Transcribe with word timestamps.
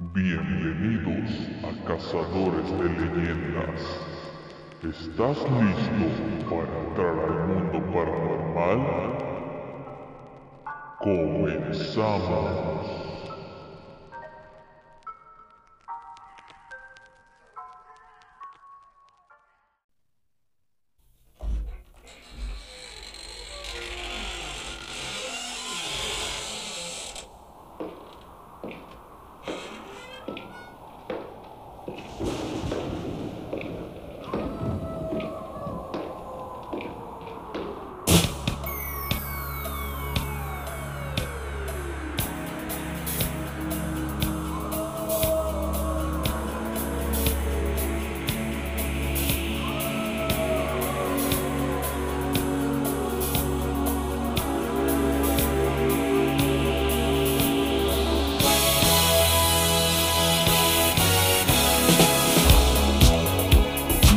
Bienvenidos 0.00 1.48
a 1.64 1.72
Cazadores 1.84 2.70
de 2.70 2.84
Leyendas. 2.84 3.80
¿Estás 4.84 5.38
listo 5.38 6.08
para 6.48 6.78
entrar 6.84 7.18
al 7.18 7.48
mundo 7.48 7.78
paranormal? 7.92 8.80
Comenzamos. 11.00 13.17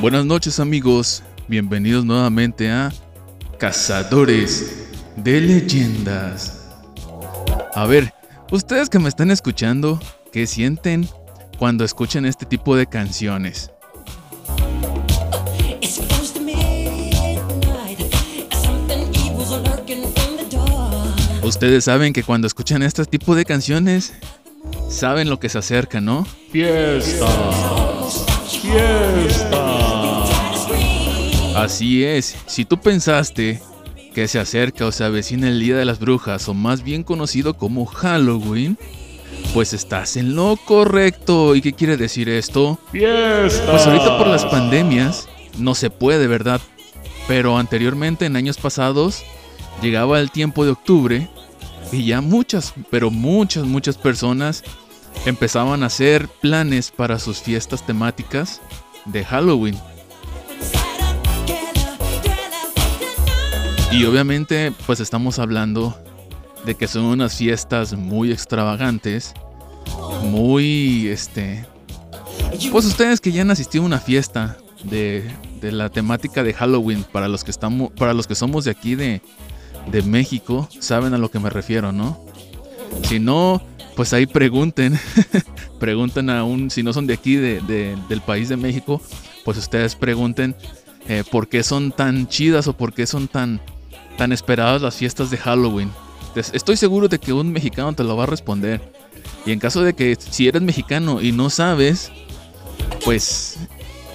Buenas 0.01 0.25
noches 0.25 0.59
amigos, 0.59 1.21
bienvenidos 1.47 2.03
nuevamente 2.03 2.71
a 2.71 2.91
Cazadores 3.59 4.87
de 5.15 5.39
Leyendas. 5.39 6.67
A 7.75 7.85
ver, 7.85 8.11
ustedes 8.49 8.89
que 8.89 8.97
me 8.97 9.09
están 9.09 9.29
escuchando, 9.29 9.99
¿qué 10.33 10.47
sienten 10.47 11.07
cuando 11.59 11.85
escuchan 11.85 12.25
este 12.25 12.47
tipo 12.47 12.75
de 12.75 12.87
canciones? 12.87 13.69
Ustedes 21.43 21.83
saben 21.83 22.11
que 22.11 22.23
cuando 22.23 22.47
escuchan 22.47 22.81
este 22.81 23.05
tipo 23.05 23.35
de 23.35 23.45
canciones, 23.45 24.13
saben 24.89 25.29
lo 25.29 25.39
que 25.39 25.47
se 25.47 25.59
acerca, 25.59 26.01
¿no? 26.01 26.25
Fiesta. 26.51 27.27
Fiesta. 28.49 29.70
Así 31.55 32.03
es, 32.03 32.35
si 32.47 32.65
tú 32.65 32.79
pensaste 32.79 33.61
que 34.13 34.27
se 34.27 34.39
acerca 34.39 34.85
o 34.85 34.91
se 34.91 35.03
avecina 35.03 35.47
el 35.47 35.59
Día 35.59 35.77
de 35.77 35.85
las 35.85 35.99
Brujas, 35.99 36.47
o 36.49 36.53
más 36.53 36.83
bien 36.83 37.03
conocido 37.03 37.55
como 37.55 37.85
Halloween, 37.85 38.77
pues 39.53 39.73
estás 39.73 40.17
en 40.17 40.35
lo 40.35 40.57
correcto. 40.57 41.55
¿Y 41.55 41.61
qué 41.61 41.73
quiere 41.73 41.97
decir 41.97 42.29
esto? 42.29 42.79
Fiesta. 42.91 43.71
Pues 43.71 43.85
ahorita 43.85 44.17
por 44.17 44.27
las 44.27 44.45
pandemias 44.45 45.27
no 45.57 45.75
se 45.75 45.89
puede, 45.89 46.27
¿verdad? 46.27 46.61
Pero 47.27 47.57
anteriormente, 47.57 48.25
en 48.25 48.35
años 48.35 48.57
pasados, 48.57 49.23
llegaba 49.81 50.19
el 50.19 50.31
tiempo 50.31 50.65
de 50.65 50.71
octubre 50.71 51.29
y 51.91 52.05
ya 52.05 52.21
muchas, 52.21 52.73
pero 52.89 53.11
muchas, 53.11 53.65
muchas 53.65 53.97
personas 53.97 54.63
empezaban 55.25 55.83
a 55.83 55.87
hacer 55.87 56.27
planes 56.27 56.91
para 56.91 57.19
sus 57.19 57.39
fiestas 57.39 57.85
temáticas 57.85 58.61
de 59.05 59.25
Halloween. 59.25 59.77
Y 63.91 64.05
obviamente, 64.05 64.71
pues 64.85 64.99
estamos 64.99 65.37
hablando 65.37 65.97
de 66.65 66.75
que 66.75 66.87
son 66.87 67.05
unas 67.05 67.35
fiestas 67.35 67.93
muy 67.93 68.31
extravagantes, 68.31 69.33
muy, 70.23 71.07
este... 71.07 71.65
Pues 72.71 72.85
ustedes 72.85 73.19
que 73.19 73.31
ya 73.31 73.41
han 73.41 73.51
asistido 73.51 73.83
a 73.83 73.87
una 73.87 73.99
fiesta 73.99 74.57
de, 74.83 75.29
de 75.61 75.71
la 75.71 75.89
temática 75.89 76.43
de 76.43 76.53
Halloween, 76.53 77.03
para 77.03 77.27
los 77.27 77.43
que, 77.43 77.51
estamos, 77.51 77.91
para 77.91 78.13
los 78.13 78.27
que 78.27 78.35
somos 78.35 78.65
de 78.65 78.71
aquí 78.71 78.95
de, 78.95 79.21
de 79.91 80.01
México, 80.03 80.69
saben 80.79 81.13
a 81.13 81.17
lo 81.17 81.29
que 81.29 81.39
me 81.39 81.49
refiero, 81.49 81.91
¿no? 81.91 82.25
Si 83.03 83.19
no, 83.19 83.61
pues 83.95 84.13
ahí 84.13 84.25
pregunten, 84.25 84.99
pregunten 85.79 86.29
aún, 86.29 86.69
si 86.71 86.83
no 86.83 86.93
son 86.93 87.07
de 87.07 87.13
aquí, 87.13 87.35
de, 87.35 87.61
del 88.07 88.21
país 88.21 88.49
de 88.49 88.57
México, 88.57 89.01
pues 89.43 89.57
ustedes 89.57 89.95
pregunten 89.95 90.55
eh, 91.07 91.23
por 91.29 91.47
qué 91.47 91.63
son 91.63 91.91
tan 91.91 92.27
chidas 92.27 92.67
o 92.67 92.73
por 92.73 92.93
qué 92.93 93.05
son 93.05 93.27
tan, 93.27 93.61
tan 94.21 94.31
esperadas 94.31 94.83
las 94.83 94.93
fiestas 94.93 95.31
de 95.31 95.37
Halloween. 95.37 95.91
Estoy 96.35 96.77
seguro 96.77 97.07
de 97.07 97.17
que 97.17 97.33
un 97.33 97.51
mexicano 97.51 97.91
te 97.93 98.03
lo 98.03 98.15
va 98.15 98.25
a 98.25 98.27
responder. 98.27 98.79
Y 99.47 99.51
en 99.51 99.57
caso 99.57 99.81
de 99.81 99.95
que 99.95 100.15
si 100.15 100.47
eres 100.47 100.61
mexicano 100.61 101.23
y 101.23 101.31
no 101.31 101.49
sabes, 101.49 102.11
pues, 103.03 103.57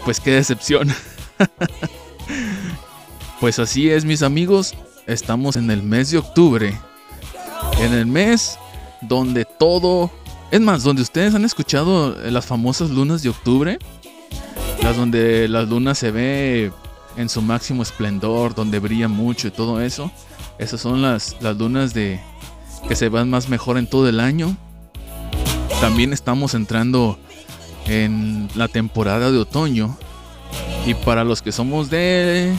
pues 0.04 0.20
qué 0.20 0.30
decepción. 0.30 0.94
pues 3.40 3.58
así 3.58 3.90
es, 3.90 4.04
mis 4.04 4.22
amigos. 4.22 4.74
Estamos 5.08 5.56
en 5.56 5.72
el 5.72 5.82
mes 5.82 6.12
de 6.12 6.18
octubre. 6.18 6.78
En 7.80 7.92
el 7.92 8.06
mes 8.06 8.60
donde 9.00 9.44
todo... 9.44 10.12
Es 10.52 10.60
más, 10.60 10.84
donde 10.84 11.02
ustedes 11.02 11.34
han 11.34 11.44
escuchado 11.44 12.14
las 12.30 12.46
famosas 12.46 12.90
lunas 12.90 13.24
de 13.24 13.30
octubre. 13.30 13.80
Las 14.84 14.96
donde 14.96 15.48
las 15.48 15.68
lunas 15.68 15.98
se 15.98 16.12
ve 16.12 16.70
en 17.16 17.28
su 17.28 17.42
máximo 17.42 17.82
esplendor, 17.82 18.54
donde 18.54 18.78
brilla 18.78 19.08
mucho 19.08 19.48
y 19.48 19.50
todo 19.50 19.80
eso. 19.80 20.10
Esas 20.58 20.80
son 20.80 21.02
las, 21.02 21.36
las 21.40 21.56
lunas 21.56 21.94
de 21.94 22.20
que 22.88 22.96
se 22.96 23.08
van 23.08 23.30
más 23.30 23.48
mejor 23.48 23.78
en 23.78 23.86
todo 23.86 24.08
el 24.08 24.20
año. 24.20 24.56
También 25.80 26.12
estamos 26.12 26.54
entrando 26.54 27.18
en 27.86 28.48
la 28.54 28.68
temporada 28.68 29.30
de 29.30 29.38
otoño. 29.38 29.96
Y 30.86 30.94
para 30.94 31.24
los 31.24 31.42
que 31.42 31.52
somos 31.52 31.90
de 31.90 32.54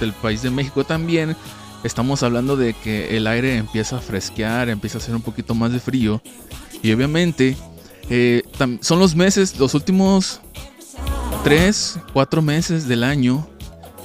del 0.00 0.12
país 0.12 0.42
de 0.42 0.50
México 0.50 0.84
también, 0.84 1.36
estamos 1.84 2.22
hablando 2.22 2.56
de 2.56 2.74
que 2.74 3.16
el 3.16 3.26
aire 3.26 3.56
empieza 3.56 3.96
a 3.96 4.00
fresquear, 4.00 4.68
empieza 4.68 4.98
a 4.98 5.00
hacer 5.00 5.14
un 5.14 5.22
poquito 5.22 5.54
más 5.54 5.72
de 5.72 5.80
frío. 5.80 6.20
Y 6.82 6.92
obviamente 6.92 7.56
eh, 8.10 8.42
son 8.80 8.98
los 8.98 9.14
meses, 9.14 9.58
los 9.58 9.74
últimos 9.74 10.40
3, 11.44 11.98
4 12.12 12.42
meses 12.42 12.88
del 12.88 13.04
año 13.04 13.46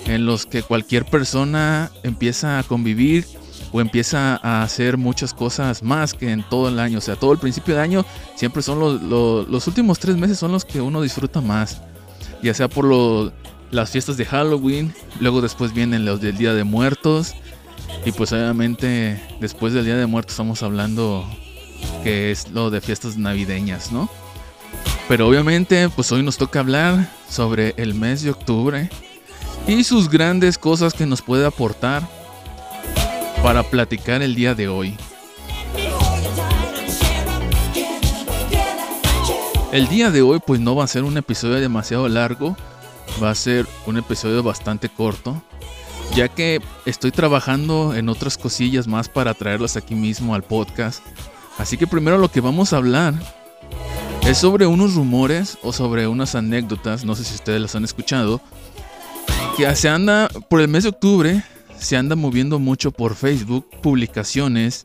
en 0.05 0.25
los 0.25 0.45
que 0.45 0.63
cualquier 0.63 1.05
persona 1.05 1.91
empieza 2.03 2.59
a 2.59 2.63
convivir 2.63 3.25
o 3.71 3.81
empieza 3.81 4.39
a 4.41 4.63
hacer 4.63 4.97
muchas 4.97 5.33
cosas 5.33 5.83
más 5.83 6.13
que 6.13 6.31
en 6.31 6.43
todo 6.43 6.69
el 6.69 6.79
año. 6.79 6.97
O 6.97 7.01
sea, 7.01 7.15
todo 7.15 7.31
el 7.31 7.39
principio 7.39 7.75
de 7.75 7.81
año 7.81 8.05
siempre 8.35 8.61
son 8.61 8.79
los, 8.79 9.01
los, 9.47 9.67
últimos 9.67 9.99
tres 9.99 10.17
meses 10.17 10.39
son 10.39 10.51
los 10.51 10.65
que 10.65 10.81
uno 10.81 11.01
disfruta 11.01 11.41
más. 11.41 11.81
Ya 12.41 12.53
sea 12.53 12.67
por 12.67 12.85
lo, 12.85 13.31
las 13.71 13.91
fiestas 13.91 14.17
de 14.17 14.25
Halloween, 14.25 14.93
luego 15.19 15.41
después 15.41 15.73
vienen 15.73 16.05
los 16.05 16.21
del 16.21 16.37
Día 16.37 16.53
de 16.53 16.63
Muertos. 16.63 17.35
Y 18.05 18.11
pues 18.11 18.31
obviamente 18.31 19.21
después 19.39 19.73
del 19.73 19.85
Día 19.85 19.97
de 19.97 20.05
Muertos 20.05 20.33
estamos 20.33 20.63
hablando 20.63 21.25
que 22.03 22.31
es 22.31 22.49
lo 22.49 22.69
de 22.69 22.81
fiestas 22.81 23.17
navideñas, 23.17 23.91
¿no? 23.91 24.09
Pero 25.07 25.27
obviamente 25.27 25.89
pues 25.89 26.11
hoy 26.11 26.23
nos 26.23 26.37
toca 26.37 26.59
hablar 26.59 27.11
sobre 27.29 27.73
el 27.77 27.93
mes 27.93 28.21
de 28.21 28.31
octubre 28.31 28.89
y 29.69 29.83
sus 29.83 30.09
grandes 30.09 30.57
cosas 30.57 30.95
que 30.95 31.05
nos 31.05 31.21
puede 31.21 31.45
aportar 31.45 32.01
para 33.43 33.61
platicar 33.61 34.23
el 34.23 34.33
día 34.33 34.55
de 34.55 34.67
hoy. 34.67 34.97
El 39.71 39.87
día 39.87 40.09
de 40.09 40.23
hoy 40.23 40.39
pues 40.43 40.59
no 40.59 40.75
va 40.75 40.85
a 40.85 40.87
ser 40.87 41.03
un 41.03 41.17
episodio 41.17 41.59
demasiado 41.59 42.09
largo, 42.09 42.57
va 43.21 43.29
a 43.29 43.35
ser 43.35 43.67
un 43.85 43.97
episodio 43.97 44.41
bastante 44.41 44.89
corto, 44.89 45.39
ya 46.15 46.29
que 46.29 46.61
estoy 46.87 47.11
trabajando 47.11 47.93
en 47.93 48.09
otras 48.09 48.39
cosillas 48.39 48.87
más 48.87 49.07
para 49.07 49.35
traerlas 49.35 49.77
aquí 49.77 49.93
mismo 49.93 50.33
al 50.33 50.41
podcast. 50.41 51.03
Así 51.59 51.77
que 51.77 51.85
primero 51.85 52.17
lo 52.17 52.31
que 52.31 52.41
vamos 52.41 52.73
a 52.73 52.77
hablar 52.77 53.13
es 54.23 54.39
sobre 54.39 54.65
unos 54.65 54.95
rumores 54.95 55.59
o 55.61 55.71
sobre 55.73 56.07
unas 56.07 56.33
anécdotas, 56.33 57.05
no 57.05 57.13
sé 57.13 57.23
si 57.23 57.35
ustedes 57.35 57.61
las 57.61 57.75
han 57.75 57.83
escuchado, 57.83 58.41
que 59.59 59.75
se 59.75 59.89
anda, 59.89 60.29
por 60.49 60.61
el 60.61 60.69
mes 60.69 60.83
de 60.83 60.89
octubre, 60.89 61.43
se 61.77 61.97
anda 61.97 62.15
moviendo 62.15 62.59
mucho 62.59 62.91
por 62.91 63.15
Facebook 63.15 63.67
publicaciones 63.81 64.83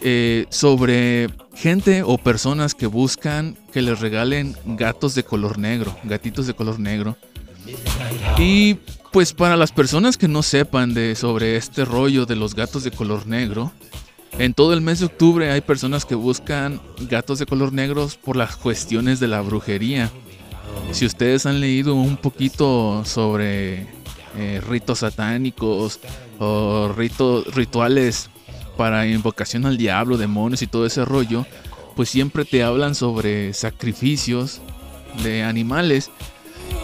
eh, 0.00 0.46
sobre 0.48 1.28
gente 1.54 2.02
o 2.02 2.16
personas 2.16 2.74
que 2.74 2.86
buscan 2.86 3.58
que 3.72 3.82
les 3.82 4.00
regalen 4.00 4.56
gatos 4.64 5.14
de 5.14 5.22
color 5.22 5.58
negro, 5.58 5.94
gatitos 6.04 6.46
de 6.46 6.54
color 6.54 6.80
negro. 6.80 7.18
Y 8.38 8.78
pues 9.12 9.34
para 9.34 9.58
las 9.58 9.70
personas 9.70 10.16
que 10.16 10.28
no 10.28 10.42
sepan 10.42 10.94
de 10.94 11.14
sobre 11.14 11.56
este 11.56 11.84
rollo 11.84 12.24
de 12.24 12.36
los 12.36 12.54
gatos 12.54 12.84
de 12.84 12.90
color 12.90 13.26
negro, 13.26 13.70
En 14.38 14.54
todo 14.54 14.72
el 14.72 14.80
mes 14.80 15.00
de 15.00 15.06
octubre 15.06 15.50
hay 15.50 15.60
personas 15.60 16.06
que 16.06 16.14
buscan 16.14 16.80
gatos 17.00 17.40
de 17.40 17.46
color 17.46 17.72
negro 17.72 18.08
por 18.24 18.36
las 18.36 18.56
cuestiones 18.56 19.20
de 19.20 19.28
la 19.28 19.42
brujería. 19.42 20.10
Si 20.92 21.06
ustedes 21.06 21.46
han 21.46 21.60
leído 21.60 21.94
un 21.94 22.16
poquito 22.16 23.04
sobre 23.04 23.86
eh, 24.36 24.60
ritos 24.66 25.00
satánicos 25.00 26.00
o 26.38 26.92
rituales 26.94 28.30
para 28.76 29.06
invocación 29.06 29.66
al 29.66 29.76
diablo, 29.76 30.16
demonios 30.16 30.62
y 30.62 30.66
todo 30.66 30.86
ese 30.86 31.04
rollo, 31.04 31.46
pues 31.96 32.08
siempre 32.08 32.44
te 32.44 32.62
hablan 32.62 32.94
sobre 32.94 33.52
sacrificios 33.52 34.60
de 35.22 35.42
animales. 35.42 36.10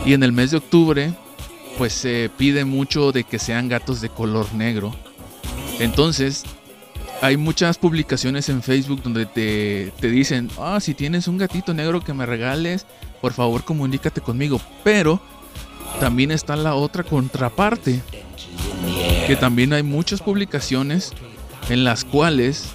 Y 0.05 0.13
en 0.13 0.23
el 0.23 0.33
mes 0.33 0.51
de 0.51 0.59
octubre, 0.59 1.15
pues 1.79 1.93
se 1.93 2.31
pide 2.37 2.65
mucho 2.65 3.13
de 3.13 3.25
que 3.25 3.39
sean 3.39 3.69
gatos 3.69 4.01
de 4.01 4.09
color 4.09 4.53
negro. 4.55 4.95
Entonces, 5.79 6.45
hay 7.23 7.37
muchas 7.37 7.79
publicaciones 7.79 8.49
en 8.49 8.63
Facebook 8.63 9.03
donde 9.03 9.27
te, 9.27 9.93
dicen, 10.09 10.51
ah, 10.59 10.79
si 10.81 10.95
tienes 10.95 11.29
un 11.29 11.39
gatito 11.39 11.73
negro 11.75 12.03
que 12.03 12.15
me 12.15 12.27
regales, 12.27 12.87
por 13.21 13.33
favor 13.33 13.65
comunícate 13.65 14.21
conmigo. 14.21 14.61
Pero 14.85 15.21
también 16.01 16.31
está 16.31 16.57
la 16.57 16.75
otra 16.75 17.03
contraparte, 17.03 18.01
que 19.27 19.37
también 19.37 19.73
hay 19.73 19.83
muchas 19.83 20.21
publicaciones 20.21 21.13
en 21.69 21.85
las 21.85 22.05
cuales 22.05 22.67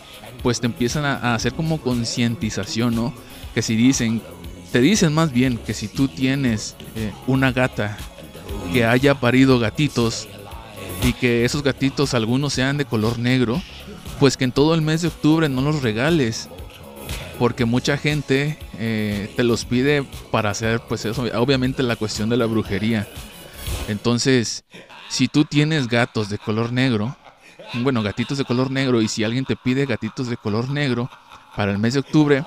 pues 0.41 0.59
te 0.59 0.65
empiezan 0.65 1.05
a, 1.05 1.35
hacer 1.35 1.53
como 1.53 1.79
concientización, 1.79 2.95
¿no? 2.95 3.13
Que 3.53 3.61
si 3.61 3.75
dicen, 3.75 4.21
te 4.71 4.81
dicen 4.81 5.13
más 5.13 5.31
bien 5.31 5.57
que 5.57 5.73
si 5.73 5.87
tú 5.87 6.07
tienes 6.07 6.75
eh, 6.95 7.11
una 7.27 7.51
gata 7.51 7.97
que 8.73 8.85
haya 8.85 9.15
parido 9.15 9.59
gatitos 9.59 10.27
y 11.03 11.13
que 11.13 11.45
esos 11.45 11.63
gatitos 11.63 12.13
algunos 12.13 12.53
sean 12.53 12.77
de 12.77 12.85
color 12.85 13.19
negro, 13.19 13.61
pues 14.19 14.37
que 14.37 14.45
en 14.45 14.51
todo 14.51 14.73
el 14.73 14.81
mes 14.81 15.01
de 15.01 15.09
octubre 15.09 15.49
no 15.49 15.61
los 15.61 15.81
regales. 15.81 16.49
Porque 17.41 17.65
mucha 17.65 17.97
gente 17.97 18.59
eh, 18.77 19.33
te 19.35 19.43
los 19.43 19.65
pide 19.65 20.03
para 20.29 20.51
hacer, 20.51 20.79
pues 20.87 21.05
eso, 21.05 21.23
obviamente 21.23 21.81
la 21.81 21.95
cuestión 21.95 22.29
de 22.29 22.37
la 22.37 22.45
brujería. 22.45 23.07
Entonces, 23.87 24.63
si 25.09 25.27
tú 25.27 25.43
tienes 25.43 25.87
gatos 25.87 26.29
de 26.29 26.37
color 26.37 26.71
negro, 26.71 27.17
bueno, 27.81 28.03
gatitos 28.03 28.37
de 28.37 28.45
color 28.45 28.69
negro, 28.69 29.01
y 29.01 29.07
si 29.07 29.23
alguien 29.23 29.43
te 29.43 29.55
pide 29.55 29.87
gatitos 29.87 30.27
de 30.27 30.37
color 30.37 30.69
negro 30.69 31.09
para 31.55 31.71
el 31.71 31.79
mes 31.79 31.95
de 31.95 32.01
octubre, 32.01 32.45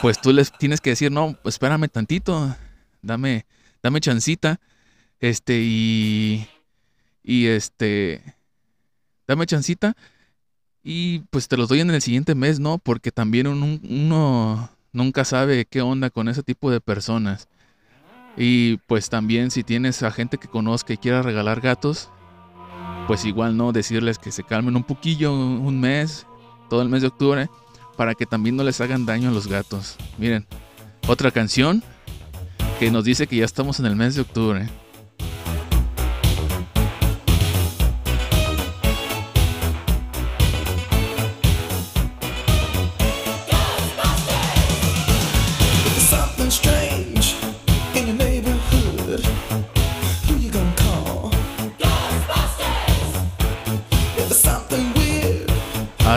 pues 0.00 0.20
tú 0.20 0.32
les 0.32 0.52
tienes 0.52 0.80
que 0.80 0.90
decir, 0.90 1.10
no, 1.10 1.36
espérame 1.42 1.88
tantito, 1.88 2.54
dame, 3.02 3.46
dame 3.82 4.00
chancita, 4.00 4.60
este, 5.18 5.58
y, 5.60 6.46
y 7.24 7.46
este, 7.46 8.22
dame 9.26 9.44
chancita, 9.46 9.96
y 10.84 11.20
pues 11.30 11.48
te 11.48 11.56
los 11.56 11.70
doy 11.70 11.80
en 11.80 11.90
el 11.90 12.02
siguiente 12.02 12.34
mes, 12.34 12.60
¿no? 12.60 12.76
Porque 12.76 13.10
también 13.10 13.46
uno, 13.46 14.68
nunca 14.92 15.24
sabe 15.24 15.64
qué 15.64 15.80
onda 15.80 16.10
con 16.10 16.28
ese 16.28 16.42
tipo 16.42 16.70
de 16.70 16.82
personas. 16.82 17.48
Y 18.36 18.76
pues 18.86 19.08
también 19.08 19.50
si 19.50 19.64
tienes 19.64 20.02
a 20.02 20.10
gente 20.10 20.36
que 20.36 20.46
conozca 20.46 20.92
y 20.92 20.98
quiera 20.98 21.22
regalar 21.22 21.62
gatos, 21.62 22.10
pues 23.06 23.24
igual 23.24 23.56
no 23.56 23.72
decirles 23.72 24.18
que 24.18 24.30
se 24.30 24.44
calmen 24.44 24.76
un 24.76 24.84
poquillo, 24.84 25.32
un 25.32 25.80
mes, 25.80 26.26
todo 26.68 26.82
el 26.82 26.90
mes 26.90 27.00
de 27.00 27.08
octubre, 27.08 27.48
para 27.96 28.14
que 28.14 28.26
también 28.26 28.56
no 28.56 28.62
les 28.62 28.80
hagan 28.82 29.06
daño 29.06 29.30
a 29.30 29.32
los 29.32 29.46
gatos. 29.46 29.96
Miren, 30.18 30.46
otra 31.08 31.30
canción 31.30 31.82
que 32.78 32.90
nos 32.90 33.04
dice 33.04 33.26
que 33.26 33.36
ya 33.36 33.44
estamos 33.46 33.80
en 33.80 33.86
el 33.86 33.96
mes 33.96 34.16
de 34.16 34.20
octubre. 34.20 34.68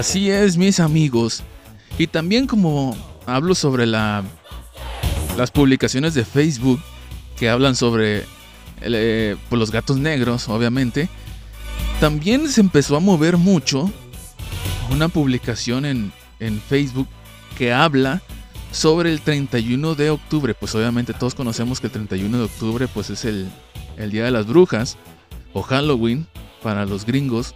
Así 0.07 0.31
es, 0.31 0.55
mis 0.55 0.79
amigos. 0.79 1.43
Y 1.97 2.07
también 2.07 2.47
como 2.47 2.95
hablo 3.25 3.53
sobre 3.53 3.85
la, 3.85 4.23
las 5.35 5.51
publicaciones 5.51 6.13
de 6.13 6.23
Facebook 6.23 6.79
que 7.37 7.49
hablan 7.49 7.75
sobre 7.75 8.23
eh, 8.79 9.35
pues, 9.49 9.59
los 9.59 9.69
gatos 9.69 9.97
negros, 9.97 10.47
obviamente, 10.47 11.09
también 11.99 12.47
se 12.47 12.61
empezó 12.61 12.95
a 12.95 13.01
mover 13.01 13.35
mucho 13.35 13.91
una 14.91 15.09
publicación 15.09 15.83
en, 15.83 16.13
en 16.39 16.61
Facebook 16.61 17.09
que 17.57 17.73
habla 17.73 18.21
sobre 18.71 19.11
el 19.11 19.19
31 19.19 19.95
de 19.95 20.09
octubre. 20.09 20.53
Pues 20.53 20.73
obviamente 20.73 21.13
todos 21.13 21.35
conocemos 21.35 21.81
que 21.81 21.87
el 21.87 21.91
31 21.91 22.37
de 22.37 22.43
octubre 22.45 22.87
pues 22.87 23.09
es 23.09 23.25
el, 23.25 23.49
el 23.97 24.11
Día 24.11 24.23
de 24.23 24.31
las 24.31 24.47
Brujas 24.47 24.97
o 25.51 25.63
Halloween 25.63 26.27
para 26.63 26.85
los 26.85 27.05
gringos. 27.05 27.55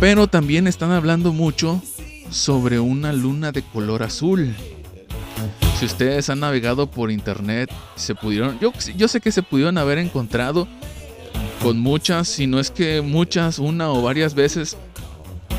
Pero 0.00 0.28
también 0.28 0.66
están 0.66 0.92
hablando 0.92 1.34
mucho 1.34 1.82
sobre 2.30 2.80
una 2.80 3.12
luna 3.12 3.52
de 3.52 3.60
color 3.60 4.02
azul. 4.02 4.56
Si 5.78 5.84
ustedes 5.84 6.30
han 6.30 6.40
navegado 6.40 6.90
por 6.90 7.10
internet, 7.10 7.70
se 7.96 8.14
pudieron, 8.14 8.58
yo, 8.60 8.72
sé 9.08 9.20
que 9.20 9.30
se 9.30 9.42
pudieron 9.42 9.76
haber 9.76 9.98
encontrado 9.98 10.66
con 11.62 11.78
muchas, 11.78 12.28
si 12.28 12.46
no 12.46 12.60
es 12.60 12.70
que 12.70 13.02
muchas, 13.02 13.58
una 13.58 13.90
o 13.90 14.00
varias 14.00 14.34
veces, 14.34 14.78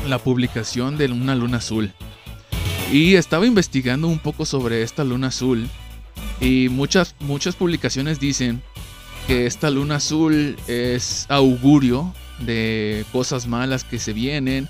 la 0.08 0.18
publicación 0.18 0.98
de 0.98 1.06
una 1.06 1.36
luna 1.36 1.58
azul. 1.58 1.92
Y 2.90 3.14
estaba 3.14 3.46
investigando 3.46 4.08
un 4.08 4.18
poco 4.18 4.44
sobre 4.44 4.82
esta 4.82 5.04
luna 5.04 5.28
azul. 5.28 5.68
Y 6.40 6.68
muchas, 6.68 7.14
muchas 7.20 7.54
publicaciones 7.54 8.18
dicen 8.18 8.60
que 9.28 9.46
esta 9.46 9.70
luna 9.70 9.96
azul 9.96 10.56
es 10.66 11.26
augurio 11.28 12.12
de 12.46 13.04
cosas 13.12 13.46
malas 13.46 13.84
que 13.84 13.98
se 13.98 14.12
vienen, 14.12 14.68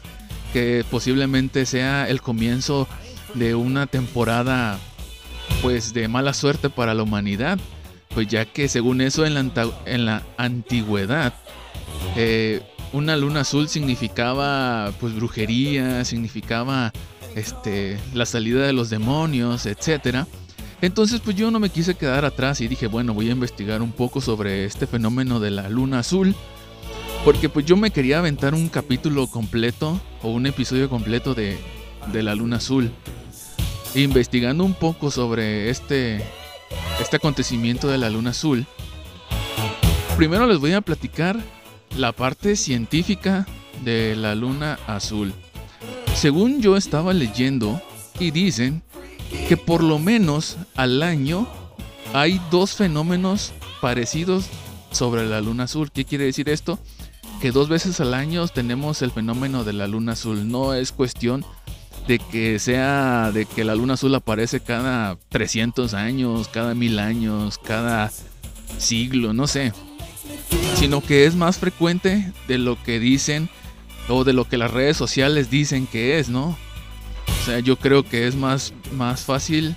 que 0.52 0.84
posiblemente 0.90 1.66
sea 1.66 2.08
el 2.08 2.20
comienzo 2.20 2.88
de 3.34 3.54
una 3.54 3.86
temporada 3.86 4.78
pues 5.60 5.94
de 5.94 6.08
mala 6.08 6.34
suerte 6.34 6.70
para 6.70 6.94
la 6.94 7.02
humanidad, 7.02 7.58
pues 8.14 8.28
ya 8.28 8.44
que 8.44 8.68
según 8.68 9.00
eso 9.00 9.24
en 9.24 9.34
la, 9.34 9.70
en 9.86 10.04
la 10.04 10.22
antigüedad 10.36 11.34
eh, 12.16 12.62
una 12.92 13.16
luna 13.16 13.40
azul 13.40 13.68
significaba 13.68 14.92
pues 15.00 15.14
brujería, 15.14 16.04
significaba 16.04 16.92
este, 17.34 17.98
la 18.12 18.26
salida 18.26 18.66
de 18.66 18.74
los 18.74 18.90
demonios, 18.90 19.64
etcétera. 19.66 20.26
Entonces 20.82 21.20
pues 21.20 21.36
yo 21.36 21.50
no 21.50 21.58
me 21.58 21.70
quise 21.70 21.94
quedar 21.94 22.24
atrás 22.24 22.60
y 22.60 22.68
dije, 22.68 22.88
bueno, 22.88 23.14
voy 23.14 23.28
a 23.28 23.32
investigar 23.32 23.80
un 23.80 23.92
poco 23.92 24.20
sobre 24.20 24.64
este 24.64 24.86
fenómeno 24.86 25.40
de 25.40 25.50
la 25.50 25.68
luna 25.68 26.00
azul 26.00 26.34
porque 27.24 27.48
pues 27.48 27.64
yo 27.64 27.76
me 27.76 27.90
quería 27.90 28.18
aventar 28.18 28.54
un 28.54 28.68
capítulo 28.68 29.26
completo 29.28 30.00
o 30.22 30.30
un 30.30 30.46
episodio 30.46 30.88
completo 30.88 31.34
de, 31.34 31.56
de 32.12 32.22
La 32.22 32.34
Luna 32.34 32.56
Azul. 32.56 32.90
Investigando 33.94 34.64
un 34.64 34.74
poco 34.74 35.10
sobre 35.10 35.70
este, 35.70 36.24
este 37.00 37.16
acontecimiento 37.16 37.88
de 37.88 37.98
la 37.98 38.10
Luna 38.10 38.30
Azul. 38.30 38.66
Primero 40.16 40.46
les 40.46 40.58
voy 40.58 40.72
a 40.72 40.80
platicar 40.80 41.38
la 41.96 42.12
parte 42.12 42.56
científica 42.56 43.46
de 43.84 44.16
la 44.16 44.34
Luna 44.34 44.78
Azul. 44.86 45.32
Según 46.14 46.60
yo 46.60 46.76
estaba 46.76 47.12
leyendo 47.12 47.80
y 48.18 48.32
dicen 48.32 48.82
que 49.48 49.56
por 49.56 49.82
lo 49.82 49.98
menos 49.98 50.56
al 50.74 51.02
año 51.02 51.46
hay 52.12 52.40
dos 52.50 52.74
fenómenos 52.74 53.52
parecidos 53.80 54.46
sobre 54.90 55.26
la 55.26 55.40
luna 55.40 55.64
azul. 55.64 55.90
¿Qué 55.90 56.04
quiere 56.04 56.24
decir 56.24 56.48
esto? 56.48 56.78
Que 57.42 57.50
dos 57.50 57.68
veces 57.68 57.98
al 57.98 58.14
año 58.14 58.46
tenemos 58.46 59.02
el 59.02 59.10
fenómeno 59.10 59.64
de 59.64 59.72
la 59.72 59.88
luna 59.88 60.12
azul. 60.12 60.48
No 60.48 60.74
es 60.74 60.92
cuestión 60.92 61.44
de 62.06 62.20
que 62.20 62.60
sea 62.60 63.32
de 63.32 63.46
que 63.46 63.64
la 63.64 63.74
luna 63.74 63.94
azul 63.94 64.14
aparece 64.14 64.60
cada 64.60 65.18
300 65.28 65.92
años, 65.92 66.46
cada 66.46 66.76
mil 66.76 67.00
años, 67.00 67.58
cada 67.58 68.12
siglo, 68.78 69.32
no 69.32 69.48
sé. 69.48 69.72
Sino 70.76 71.00
que 71.00 71.26
es 71.26 71.34
más 71.34 71.58
frecuente 71.58 72.32
de 72.46 72.58
lo 72.58 72.80
que 72.80 73.00
dicen 73.00 73.48
o 74.08 74.22
de 74.22 74.34
lo 74.34 74.44
que 74.44 74.56
las 74.56 74.70
redes 74.70 74.96
sociales 74.96 75.50
dicen 75.50 75.88
que 75.88 76.20
es, 76.20 76.28
¿no? 76.28 76.56
O 77.26 77.44
sea, 77.44 77.58
yo 77.58 77.74
creo 77.74 78.04
que 78.04 78.28
es 78.28 78.36
más, 78.36 78.72
más 78.92 79.22
fácil 79.22 79.74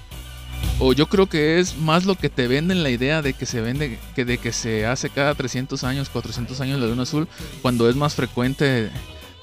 o 0.79 0.93
yo 0.93 1.07
creo 1.07 1.27
que 1.27 1.59
es 1.59 1.77
más 1.77 2.05
lo 2.05 2.15
que 2.15 2.29
te 2.29 2.47
venden 2.47 2.83
la 2.83 2.89
idea 2.89 3.21
de 3.21 3.33
que 3.33 3.45
se 3.45 3.61
vende, 3.61 3.99
que 4.15 4.25
de 4.25 4.37
que 4.37 4.51
se 4.51 4.85
hace 4.85 5.09
cada 5.09 5.33
300 5.33 5.83
años, 5.83 6.09
400 6.09 6.59
años 6.61 6.79
la 6.79 6.87
luna 6.87 7.03
azul, 7.03 7.27
cuando 7.61 7.89
es 7.89 7.95
más 7.95 8.15
frecuente 8.15 8.89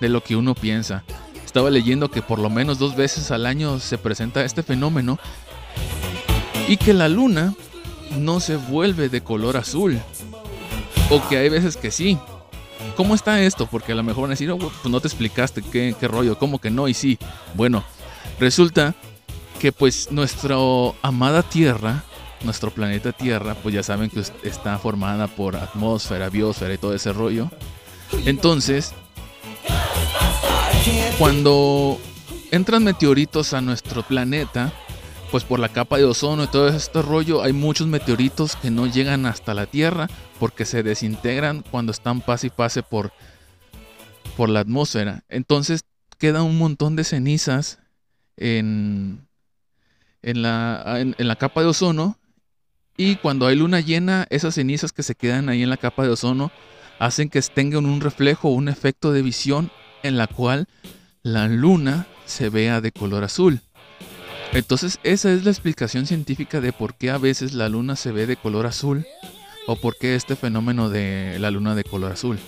de 0.00 0.08
lo 0.08 0.22
que 0.22 0.36
uno 0.36 0.54
piensa. 0.54 1.04
Estaba 1.44 1.70
leyendo 1.70 2.10
que 2.10 2.22
por 2.22 2.38
lo 2.38 2.50
menos 2.50 2.78
dos 2.78 2.96
veces 2.96 3.30
al 3.30 3.46
año 3.46 3.78
se 3.78 3.98
presenta 3.98 4.44
este 4.44 4.62
fenómeno 4.62 5.18
y 6.68 6.76
que 6.76 6.94
la 6.94 7.08
luna 7.08 7.54
no 8.18 8.40
se 8.40 8.56
vuelve 8.56 9.08
de 9.08 9.22
color 9.22 9.56
azul. 9.56 10.00
O 11.10 11.26
que 11.28 11.36
hay 11.36 11.48
veces 11.48 11.76
que 11.76 11.90
sí. 11.90 12.18
¿cómo 12.96 13.14
está 13.14 13.42
esto? 13.42 13.66
Porque 13.66 13.92
a 13.92 13.94
lo 13.94 14.02
mejor 14.02 14.22
van 14.22 14.30
a 14.30 14.34
decir, 14.34 14.50
oh, 14.50 14.58
pues 14.58 14.72
no 14.84 15.00
te 15.00 15.08
explicaste 15.08 15.62
qué, 15.62 15.94
qué 15.98 16.08
rollo, 16.08 16.38
¿cómo 16.38 16.60
que 16.60 16.70
no? 16.70 16.88
Y 16.88 16.94
sí, 16.94 17.18
bueno, 17.54 17.84
resulta 18.38 18.94
que 19.62 19.70
pues 19.70 20.10
nuestra 20.10 20.56
amada 21.02 21.44
Tierra, 21.44 22.02
nuestro 22.42 22.72
planeta 22.72 23.12
Tierra, 23.12 23.54
pues 23.54 23.72
ya 23.72 23.84
saben 23.84 24.10
que 24.10 24.20
está 24.42 24.76
formada 24.76 25.28
por 25.28 25.54
atmósfera, 25.54 26.30
biosfera 26.30 26.74
y 26.74 26.78
todo 26.78 26.92
ese 26.92 27.12
rollo. 27.12 27.48
Entonces, 28.26 28.92
cuando 31.16 31.96
entran 32.50 32.82
meteoritos 32.82 33.54
a 33.54 33.60
nuestro 33.60 34.02
planeta, 34.02 34.72
pues 35.30 35.44
por 35.44 35.60
la 35.60 35.68
capa 35.68 35.96
de 35.96 36.06
ozono 36.06 36.42
y 36.42 36.48
todo 36.48 36.66
este 36.66 37.00
rollo, 37.00 37.44
hay 37.44 37.52
muchos 37.52 37.86
meteoritos 37.86 38.56
que 38.56 38.72
no 38.72 38.88
llegan 38.88 39.26
hasta 39.26 39.54
la 39.54 39.66
Tierra 39.66 40.08
porque 40.40 40.64
se 40.64 40.82
desintegran 40.82 41.62
cuando 41.70 41.92
están 41.92 42.20
pase 42.20 42.48
y 42.48 42.50
pase 42.50 42.82
por, 42.82 43.12
por 44.36 44.48
la 44.48 44.58
atmósfera. 44.58 45.22
Entonces 45.28 45.84
queda 46.18 46.42
un 46.42 46.58
montón 46.58 46.96
de 46.96 47.04
cenizas 47.04 47.78
en, 48.36 49.28
en, 50.22 50.42
la, 50.42 50.98
en, 50.98 51.14
la 51.18 51.36
capa 51.36 51.62
de 51.62 51.68
ozono 51.68 52.18
y 52.96 53.16
cuando 53.16 53.46
hay 53.46 53.56
luna 53.56 53.80
llena, 53.80 54.26
esas 54.30 54.54
cenizas 54.54 54.92
que 54.92 55.02
se 55.02 55.14
quedan 55.14 55.48
ahí 55.48 55.62
en 55.62 55.70
la 55.70 55.76
capa 55.76 56.04
de 56.04 56.10
ozono 56.10 56.52
hacen 56.98 57.28
que 57.28 57.40
tengan 57.42 57.86
un 57.86 58.00
reflejo, 58.00 58.48
un 58.50 58.68
efecto 58.68 59.12
de 59.12 59.22
visión 59.22 59.70
en 60.02 60.16
la 60.16 60.26
cual 60.26 60.68
la 61.22 61.48
luna 61.48 62.06
se 62.26 62.48
vea 62.48 62.80
de 62.80 62.92
color 62.92 63.24
azul. 63.24 63.60
Entonces 64.52 64.98
esa 65.02 65.32
es 65.32 65.44
la 65.44 65.50
explicación 65.50 66.06
científica 66.06 66.60
de 66.60 66.72
por 66.72 66.94
qué 66.94 67.10
a 67.10 67.18
veces 67.18 67.54
la 67.54 67.68
luna 67.68 67.96
se 67.96 68.12
ve 68.12 68.26
de 68.26 68.36
color 68.36 68.66
azul 68.66 69.06
o 69.66 69.76
por 69.76 69.96
qué 69.96 70.14
este 70.14 70.36
fenómeno 70.36 70.90
de 70.90 71.38
la 71.38 71.50
luna 71.50 71.74
de 71.74 71.84
color 71.84 72.12
azul. 72.12 72.38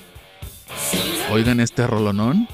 Oigan 1.30 1.60
este 1.60 1.86
rolonón. 1.86 2.46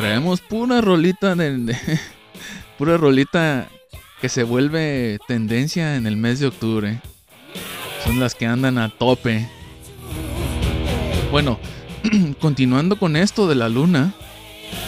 Traemos 0.00 0.40
pura 0.40 0.80
rolita 0.80 1.34
de, 1.34 1.76
Pura 2.78 2.96
rolita 2.96 3.68
que 4.22 4.30
se 4.30 4.44
vuelve 4.44 5.18
tendencia 5.28 5.96
en 5.96 6.06
el 6.06 6.16
mes 6.16 6.40
de 6.40 6.46
octubre. 6.46 7.02
Son 8.02 8.18
las 8.18 8.34
que 8.34 8.46
andan 8.46 8.78
a 8.78 8.88
tope. 8.88 9.46
Bueno, 11.30 11.60
continuando 12.40 12.98
con 12.98 13.14
esto 13.14 13.46
de 13.46 13.56
la 13.56 13.68
luna. 13.68 14.14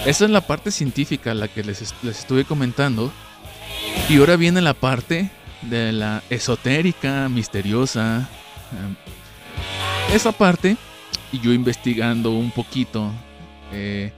Esa 0.06 0.24
es 0.24 0.30
la 0.30 0.40
parte 0.40 0.70
científica, 0.70 1.34
la 1.34 1.48
que 1.48 1.62
les, 1.62 1.92
estuve 2.04 2.46
comentando. 2.46 3.12
Y 4.08 4.16
ahora 4.16 4.36
viene 4.36 4.62
la 4.62 4.72
parte 4.72 5.28
de 5.60 5.92
la 5.92 6.22
esotérica, 6.30 7.28
misteriosa. 7.28 8.30
Eh, 8.72 10.14
esa 10.14 10.32
parte, 10.32 10.78
y 11.32 11.38
yo 11.38 11.52
investigando 11.52 12.30
un 12.30 12.50
poquito, 12.50 13.10
eh, 13.74 14.10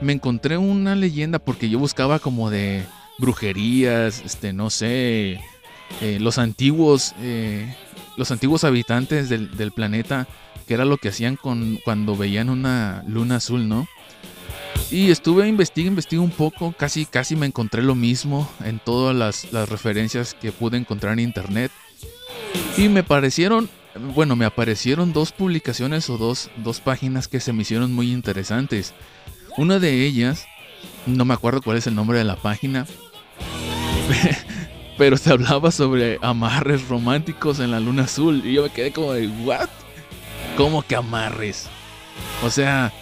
me 0.00 0.12
encontré 0.12 0.58
una 0.58 0.94
leyenda 0.94 1.38
porque 1.38 1.68
yo 1.68 1.78
buscaba 1.78 2.18
como 2.18 2.50
de 2.50 2.84
brujerías, 3.18 4.22
este, 4.24 4.52
no 4.52 4.70
sé, 4.70 5.40
eh, 6.00 6.18
los 6.20 6.38
antiguos, 6.38 7.14
eh, 7.20 7.74
los 8.16 8.30
antiguos 8.30 8.64
habitantes 8.64 9.28
del, 9.28 9.72
planeta, 9.72 10.26
que 10.66 10.74
era 10.74 10.84
lo 10.84 10.96
que 10.96 11.08
hacían 11.08 11.36
con, 11.36 11.78
cuando 11.84 12.16
veían 12.16 12.50
una 12.50 13.04
luna 13.06 13.36
azul, 13.36 13.68
¿no? 13.68 13.86
Y 14.90 15.10
estuve 15.10 15.48
investigando, 15.48 15.92
investigué 15.92 16.20
un 16.20 16.30
poco, 16.30 16.74
casi, 16.76 17.06
casi 17.06 17.36
me 17.36 17.46
encontré 17.46 17.82
lo 17.82 17.94
mismo 17.94 18.48
en 18.64 18.78
todas 18.78 19.14
las, 19.14 19.52
las 19.52 19.68
referencias 19.68 20.34
que 20.34 20.52
pude 20.52 20.76
encontrar 20.76 21.14
en 21.14 21.20
internet. 21.20 21.70
Y 22.76 22.88
me 22.88 23.02
parecieron, 23.02 23.68
bueno, 24.14 24.36
me 24.36 24.44
aparecieron 24.44 25.12
dos 25.12 25.32
publicaciones 25.32 26.10
o 26.10 26.18
dos, 26.18 26.50
dos 26.56 26.80
páginas 26.80 27.28
que 27.28 27.40
se 27.40 27.52
me 27.52 27.62
hicieron 27.62 27.92
muy 27.92 28.12
interesantes. 28.12 28.94
Una 29.56 29.78
de 29.78 30.04
ellas, 30.04 30.46
no 31.06 31.24
me 31.24 31.34
acuerdo 31.34 31.62
cuál 31.62 31.76
es 31.76 31.86
el 31.86 31.94
nombre 31.94 32.18
de 32.18 32.24
la 32.24 32.36
página, 32.36 32.86
pero 34.98 35.16
se 35.16 35.30
hablaba 35.30 35.70
sobre 35.70 36.18
amarres 36.22 36.88
románticos 36.88 37.60
en 37.60 37.70
la 37.70 37.78
luna 37.78 38.04
azul. 38.04 38.42
Y 38.44 38.54
yo 38.54 38.64
me 38.64 38.70
quedé 38.70 38.90
como 38.90 39.12
de, 39.12 39.28
¿what? 39.28 39.68
¿Cómo 40.56 40.82
que 40.82 40.96
amarres? 40.96 41.68
O 42.42 42.50
sea, 42.50 42.92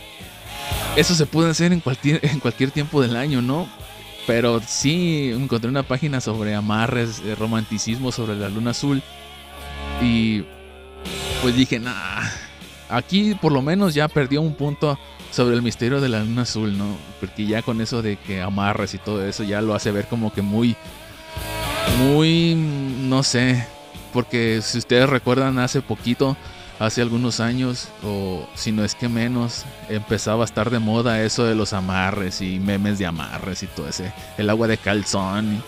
eso 0.95 1.15
se 1.15 1.25
puede 1.25 1.51
hacer 1.51 1.73
en 1.73 1.81
cualquier, 1.81 2.71
tiempo 2.71 3.01
del 3.01 3.17
año, 3.17 3.41
¿no? 3.41 3.67
Pero 4.27 4.61
sí 4.67 5.33
encontré 5.35 5.71
una 5.71 5.83
página 5.83 6.21
sobre 6.21 6.55
amarres, 6.55 7.25
de 7.25 7.35
romanticismo 7.35 8.13
sobre 8.13 8.37
la 8.37 8.51
luna 8.51 8.73
azul. 8.73 9.03
Y 10.03 10.45
pues 11.41 11.57
dije, 11.57 11.79
nah, 11.79 12.23
aquí 12.89 13.35
por 13.35 13.53
lo 13.53 13.63
menos 13.63 13.95
ya 13.95 14.07
perdió 14.07 14.43
un 14.43 14.55
punto 14.55 14.99
sobre 15.33 15.57
el 15.57 15.63
misterio 15.63 16.01
de 16.01 16.09
la 16.09 16.21
luna 16.21 16.43
azul, 16.43 16.77
¿no? 16.77 16.97
Porque 17.19 17.47
ya 17.47 17.63
con 17.63 17.81
eso 17.81 18.03
de 18.03 18.19
que 18.19 18.43
amarres 18.43 18.95
y 18.95 18.99
todo 18.99 19.27
eso 19.27 19.43
ya 19.43 19.63
lo 19.63 19.75
hace 19.75 19.91
ver 19.91 20.07
como 20.07 20.33
que 20.33 20.43
muy, 20.43 20.77
muy, 21.99 22.55
no 22.55 23.23
sé, 23.23 23.67
porque 24.13 24.61
si 24.63 24.79
ustedes 24.79 25.09
recuerdan 25.09 25.59
hace 25.59 25.81
poquito, 25.81 26.37
hace 26.79 27.01
algunos 27.01 27.41
años, 27.41 27.89
o 28.05 28.47
si 28.55 28.73
no 28.73 28.85
es 28.85 28.95
que 28.95 29.09
menos, 29.09 29.65
empezaba 29.89 30.43
a 30.43 30.45
estar 30.45 30.69
de 30.69 30.79
moda 30.79 31.23
eso 31.23 31.45
de 31.45 31.55
los 31.55 31.73
amarres 31.73 32.43
y 32.43 32.59
memes 32.59 32.99
de 32.99 33.07
amarres 33.07 33.63
y 33.63 33.69
todo 33.69 33.89
ese, 33.89 34.13
el 34.37 34.51
agua 34.51 34.69
de 34.69 34.77
calzón 34.77 35.63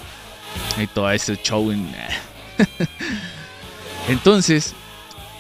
y, 0.79 0.87
todo 0.89 1.11
ese 1.11 1.37
show. 1.37 1.73
Entonces, 4.09 4.75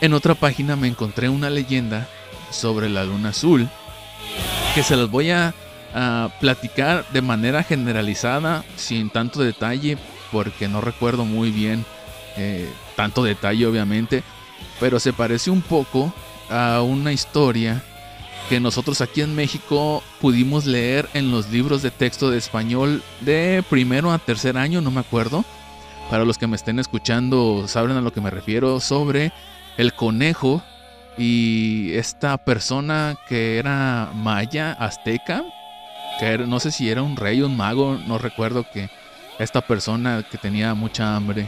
en 0.00 0.14
otra 0.14 0.34
página 0.34 0.76
me 0.76 0.88
encontré 0.88 1.28
una 1.28 1.50
leyenda 1.50 2.08
sobre 2.50 2.88
la 2.88 3.04
luna 3.04 3.30
azul 3.30 3.68
que 4.74 4.82
se 4.82 4.96
los 4.96 5.08
voy 5.10 5.30
a, 5.30 5.54
platicar 6.40 7.04
de 7.12 7.22
manera 7.22 7.62
generalizada, 7.62 8.64
sin 8.74 9.10
tanto 9.10 9.40
detalle, 9.40 9.96
porque 10.32 10.66
no 10.66 10.80
recuerdo 10.80 11.24
muy 11.24 11.52
bien 11.52 11.84
eh, 12.36 12.68
tanto 12.96 13.22
detalle 13.22 13.64
obviamente, 13.64 14.24
pero 14.80 14.98
se 14.98 15.12
parece 15.12 15.52
un 15.52 15.62
poco 15.62 16.12
a 16.50 16.82
una 16.82 17.12
historia 17.12 17.80
que 18.48 18.58
nosotros 18.58 19.00
aquí 19.02 19.20
en 19.20 19.36
México 19.36 20.02
pudimos 20.20 20.66
leer 20.66 21.08
en 21.14 21.30
los 21.30 21.48
libros 21.50 21.80
de 21.80 21.92
texto 21.92 22.28
de 22.32 22.38
español 22.38 23.00
de 23.20 23.62
primero 23.70 24.10
a 24.10 24.18
tercer 24.18 24.58
año, 24.58 24.80
no 24.80 24.90
me 24.90 25.00
acuerdo. 25.00 25.44
Para 26.10 26.24
los 26.24 26.38
que 26.38 26.48
me 26.48 26.56
estén 26.56 26.80
escuchando 26.80 27.68
saben 27.68 27.96
a 27.96 28.00
lo 28.00 28.12
que 28.12 28.20
me 28.20 28.30
refiero 28.30 28.80
sobre 28.80 29.32
el 29.76 29.94
conejo 29.94 30.64
y 31.16 31.92
esta 31.94 32.38
persona 32.38 33.16
que 33.28 33.58
era 33.58 34.10
maya, 34.14 34.72
azteca, 34.72 35.44
que 36.18 36.38
no 36.38 36.60
sé 36.60 36.70
si 36.70 36.90
era 36.90 37.02
un 37.02 37.16
rey 37.16 37.42
un 37.42 37.56
mago, 37.56 37.98
no 38.06 38.18
recuerdo 38.18 38.64
que 38.72 38.90
esta 39.38 39.60
persona 39.60 40.24
que 40.28 40.38
tenía 40.38 40.74
mucha 40.74 41.16
hambre 41.16 41.46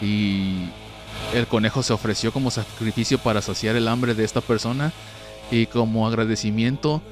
y 0.00 0.68
el 1.34 1.46
conejo 1.46 1.82
se 1.82 1.92
ofreció 1.92 2.32
como 2.32 2.50
sacrificio 2.50 3.18
para 3.18 3.42
saciar 3.42 3.76
el 3.76 3.88
hambre 3.88 4.14
de 4.14 4.24
esta 4.24 4.40
persona 4.40 4.92
y 5.50 5.66
como 5.66 6.06
agradecimiento 6.06 7.02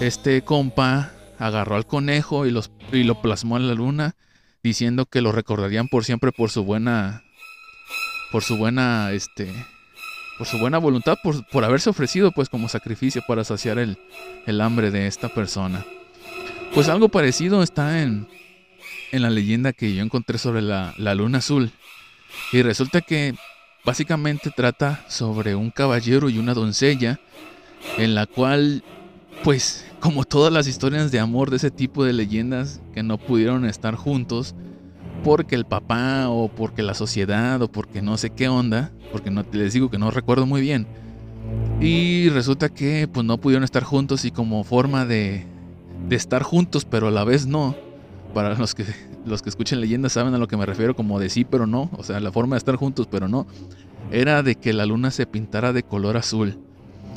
este 0.00 0.42
compa 0.42 1.12
agarró 1.38 1.76
al 1.76 1.86
conejo 1.86 2.46
y, 2.46 2.50
los, 2.50 2.70
y 2.92 3.04
lo 3.04 3.20
plasmó 3.22 3.56
en 3.56 3.68
la 3.68 3.74
luna 3.74 4.14
diciendo 4.62 5.06
que 5.06 5.20
lo 5.20 5.32
recordarían 5.32 5.88
por 5.88 6.04
siempre 6.04 6.32
por 6.32 6.50
su 6.50 6.64
buena 6.64 7.22
por 8.32 8.42
su 8.42 8.56
buena 8.56 9.12
este 9.12 9.52
por 10.38 10.46
su 10.46 10.58
buena 10.58 10.78
voluntad, 10.78 11.18
por, 11.22 11.64
haberse 11.64 11.90
ofrecido 11.90 12.32
pues 12.32 12.48
como 12.48 12.68
sacrificio 12.68 13.22
para 13.26 13.44
saciar 13.44 13.78
el, 13.78 13.98
hambre 14.60 14.90
de 14.90 15.06
esta 15.06 15.28
persona. 15.28 15.84
Pues 16.74 16.88
algo 16.88 17.08
parecido 17.08 17.62
está 17.62 18.02
en, 18.02 18.28
en 19.12 19.22
la 19.22 19.30
leyenda 19.30 19.72
que 19.72 19.94
yo 19.94 20.02
encontré 20.02 20.38
sobre 20.38 20.62
la, 20.62 20.94
la 20.98 21.14
luna 21.14 21.38
azul. 21.38 21.70
Y 22.52 22.62
resulta 22.62 23.00
que 23.00 23.34
básicamente 23.84 24.50
trata 24.50 25.04
sobre 25.08 25.54
un 25.54 25.70
caballero 25.70 26.28
y 26.28 26.38
una 26.38 26.54
doncella 26.54 27.20
en 27.98 28.14
la 28.14 28.26
cual 28.26 28.82
pues 29.42 29.86
como 30.00 30.24
todas 30.24 30.52
las 30.52 30.66
historias 30.66 31.10
de 31.10 31.20
amor 31.20 31.50
de 31.50 31.56
ese 31.56 31.70
tipo 31.70 32.04
de 32.04 32.12
leyendas 32.12 32.80
que 32.94 33.02
no 33.02 33.18
pudieron 33.18 33.64
estar 33.64 33.94
juntos, 33.94 34.54
porque 35.26 35.56
el 35.56 35.64
papá 35.64 36.28
o 36.28 36.46
porque 36.46 36.84
la 36.84 36.94
sociedad 36.94 37.60
o 37.60 37.66
porque 37.66 38.00
no 38.00 38.16
sé 38.16 38.30
qué 38.30 38.48
onda, 38.48 38.92
porque 39.10 39.32
no 39.32 39.44
les 39.50 39.72
digo 39.72 39.90
que 39.90 39.98
no 39.98 40.12
recuerdo 40.12 40.46
muy 40.46 40.60
bien. 40.60 40.86
Y 41.80 42.28
resulta 42.28 42.68
que 42.68 43.08
pues 43.12 43.26
no 43.26 43.36
pudieron 43.36 43.64
estar 43.64 43.82
juntos 43.82 44.24
y 44.24 44.30
como 44.30 44.62
forma 44.62 45.04
de, 45.04 45.44
de 46.08 46.14
estar 46.14 46.44
juntos 46.44 46.84
pero 46.84 47.08
a 47.08 47.10
la 47.10 47.24
vez 47.24 47.44
no, 47.44 47.74
para 48.34 48.54
los 48.54 48.76
que 48.76 48.84
los 49.26 49.42
que 49.42 49.48
escuchen 49.48 49.80
leyendas 49.80 50.12
saben 50.12 50.32
a 50.32 50.38
lo 50.38 50.46
que 50.46 50.56
me 50.56 50.64
refiero 50.64 50.94
como 50.94 51.18
de 51.18 51.28
sí 51.28 51.44
pero 51.44 51.66
no, 51.66 51.90
o 51.96 52.04
sea, 52.04 52.20
la 52.20 52.30
forma 52.30 52.54
de 52.54 52.58
estar 52.58 52.76
juntos 52.76 53.08
pero 53.10 53.26
no, 53.26 53.48
era 54.12 54.44
de 54.44 54.54
que 54.54 54.72
la 54.72 54.86
luna 54.86 55.10
se 55.10 55.26
pintara 55.26 55.72
de 55.72 55.82
color 55.82 56.16
azul. 56.16 56.56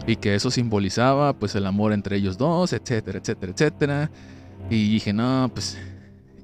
y 0.07 0.15
que 0.15 0.33
eso 0.33 0.49
simbolizaba 0.49 1.33
pues 1.33 1.53
el 1.53 1.67
amor 1.67 1.93
entre 1.93 2.15
ellos 2.15 2.39
dos, 2.39 2.73
etcétera, 2.73 3.19
etcétera, 3.19 3.51
etcétera. 3.51 4.11
Y 4.71 4.93
dije, 4.93 5.13
no, 5.13 5.51
pues 5.53 5.77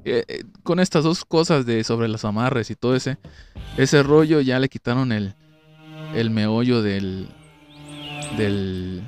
eh, 0.06 0.24
eh, 0.28 0.44
con 0.64 0.80
estas 0.80 1.04
dos 1.04 1.26
cosas 1.26 1.66
de 1.66 1.84
sobre 1.84 2.08
las 2.08 2.24
amarres 2.26 2.70
y 2.70 2.76
todo 2.76 2.96
ese, 2.96 3.18
ese 3.78 4.04
rollo 4.04 4.40
ya 4.42 4.60
le 4.60 4.70
quitaron 4.70 5.12
el, 5.12 5.36
el 6.14 6.30
meollo 6.30 6.82
del, 6.82 7.28
del, 8.38 9.02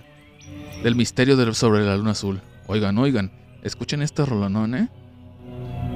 del 0.83 0.95
misterio 0.95 1.53
sobre 1.53 1.85
la 1.85 1.95
luna 1.95 2.11
azul. 2.11 2.41
Oigan, 2.67 2.97
oigan, 2.97 3.31
escuchen 3.63 4.01
este 4.01 4.25
rolonón, 4.25 4.75
¿eh? 4.75 4.89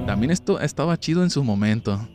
También 0.06 0.30
esto 0.30 0.58
estaba 0.60 0.98
chido 0.98 1.22
en 1.22 1.30
su 1.30 1.44
momento. 1.44 2.08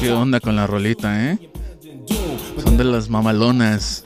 ¿Qué 0.00 0.12
onda 0.12 0.40
con 0.40 0.56
la 0.56 0.66
rolita, 0.66 1.32
eh? 1.32 1.38
Son 2.62 2.76
de 2.76 2.84
las 2.84 3.08
mamalonas. 3.08 4.04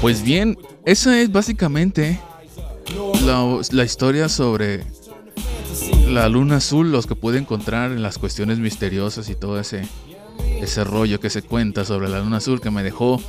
Pues 0.00 0.22
bien, 0.22 0.56
esa 0.84 1.20
es 1.20 1.32
básicamente 1.32 2.20
la, 3.24 3.84
historia 3.84 4.28
sobre 4.28 4.84
la 6.08 6.28
luna 6.28 6.56
azul, 6.56 6.92
los 6.92 7.06
que 7.06 7.16
pude 7.16 7.38
encontrar 7.38 7.90
en 7.90 8.02
las 8.02 8.18
cuestiones 8.18 8.58
misteriosas 8.58 9.28
y 9.28 9.34
todo 9.34 9.58
ese, 9.58 9.82
ese 10.60 10.84
rollo 10.84 11.18
que 11.18 11.30
se 11.30 11.42
cuenta 11.42 11.84
sobre 11.84 12.08
la 12.08 12.20
luna 12.20 12.36
azul 12.36 12.60
que 12.60 12.70
me 12.70 12.84
dejó. 12.84 13.20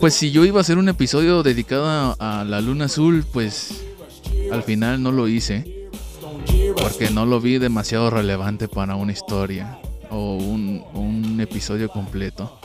Pues 0.00 0.14
si 0.14 0.32
yo 0.32 0.44
iba 0.44 0.58
a 0.58 0.60
hacer 0.60 0.76
un 0.76 0.88
episodio 0.88 1.42
dedicado 1.42 2.14
a 2.18 2.44
la 2.44 2.60
luna 2.60 2.86
azul, 2.86 3.24
pues 3.32 3.84
al 4.52 4.62
final 4.62 5.02
no 5.02 5.12
lo 5.12 5.28
hice. 5.28 5.77
Porque 6.80 7.10
no 7.10 7.26
lo 7.26 7.40
vi 7.40 7.58
demasiado 7.58 8.10
relevante 8.10 8.68
para 8.68 8.94
una 8.94 9.12
historia 9.12 9.78
o 10.10 10.36
un, 10.36 10.84
un 10.94 11.40
episodio 11.40 11.88
completo. 11.88 12.58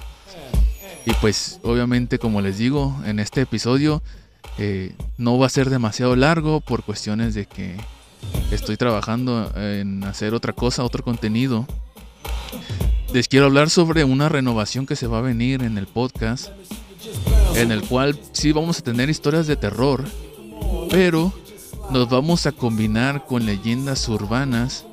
Y 1.05 1.13
pues 1.15 1.59
obviamente 1.63 2.19
como 2.19 2.41
les 2.41 2.57
digo, 2.57 2.95
en 3.05 3.19
este 3.19 3.41
episodio 3.41 4.01
eh, 4.57 4.93
no 5.17 5.37
va 5.37 5.47
a 5.47 5.49
ser 5.49 5.69
demasiado 5.69 6.15
largo 6.15 6.61
por 6.61 6.83
cuestiones 6.83 7.33
de 7.33 7.45
que 7.45 7.75
estoy 8.51 8.77
trabajando 8.77 9.51
en 9.55 10.03
hacer 10.03 10.33
otra 10.33 10.53
cosa, 10.53 10.83
otro 10.83 11.03
contenido. 11.03 11.65
Les 13.13 13.27
quiero 13.27 13.47
hablar 13.47 13.69
sobre 13.69 14.03
una 14.03 14.29
renovación 14.29 14.85
que 14.85 14.95
se 14.95 15.07
va 15.07 15.19
a 15.19 15.21
venir 15.21 15.63
en 15.63 15.77
el 15.77 15.87
podcast, 15.87 16.49
en 17.55 17.71
el 17.71 17.81
cual 17.81 18.19
sí 18.31 18.51
vamos 18.51 18.79
a 18.79 18.83
tener 18.83 19.09
historias 19.09 19.47
de 19.47 19.55
terror, 19.55 20.03
pero 20.89 21.33
nos 21.91 22.09
vamos 22.09 22.45
a 22.45 22.51
combinar 22.51 23.25
con 23.25 23.45
leyendas 23.45 24.07
urbanas. 24.09 24.85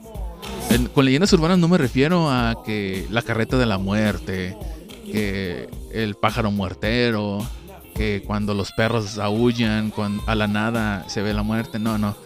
Con 0.94 1.05
leyendas 1.05 1.33
urbanas 1.33 1.59
no 1.59 1.68
me 1.68 1.79
refiero 1.79 2.31
a 2.31 2.62
que 2.64 3.07
la 3.11 3.22
carreta 3.22 3.59
de 3.59 3.66
la 3.66 3.79
muerte, 3.79 4.57
que 5.05 5.68
el 5.92 6.14
pájaro 6.14 6.50
muertero, 6.50 7.46
que 7.94 8.22
cuando 8.26 8.55
los 8.55 8.72
perros 8.72 9.18
aullan, 9.18 9.92
a 10.26 10.35
la 10.35 10.46
nada 10.46 11.09
se 11.09 11.22
ve 11.22 11.35
la 11.35 11.42
muerte, 11.42 11.79
no, 11.79 11.98
no. 11.98 12.16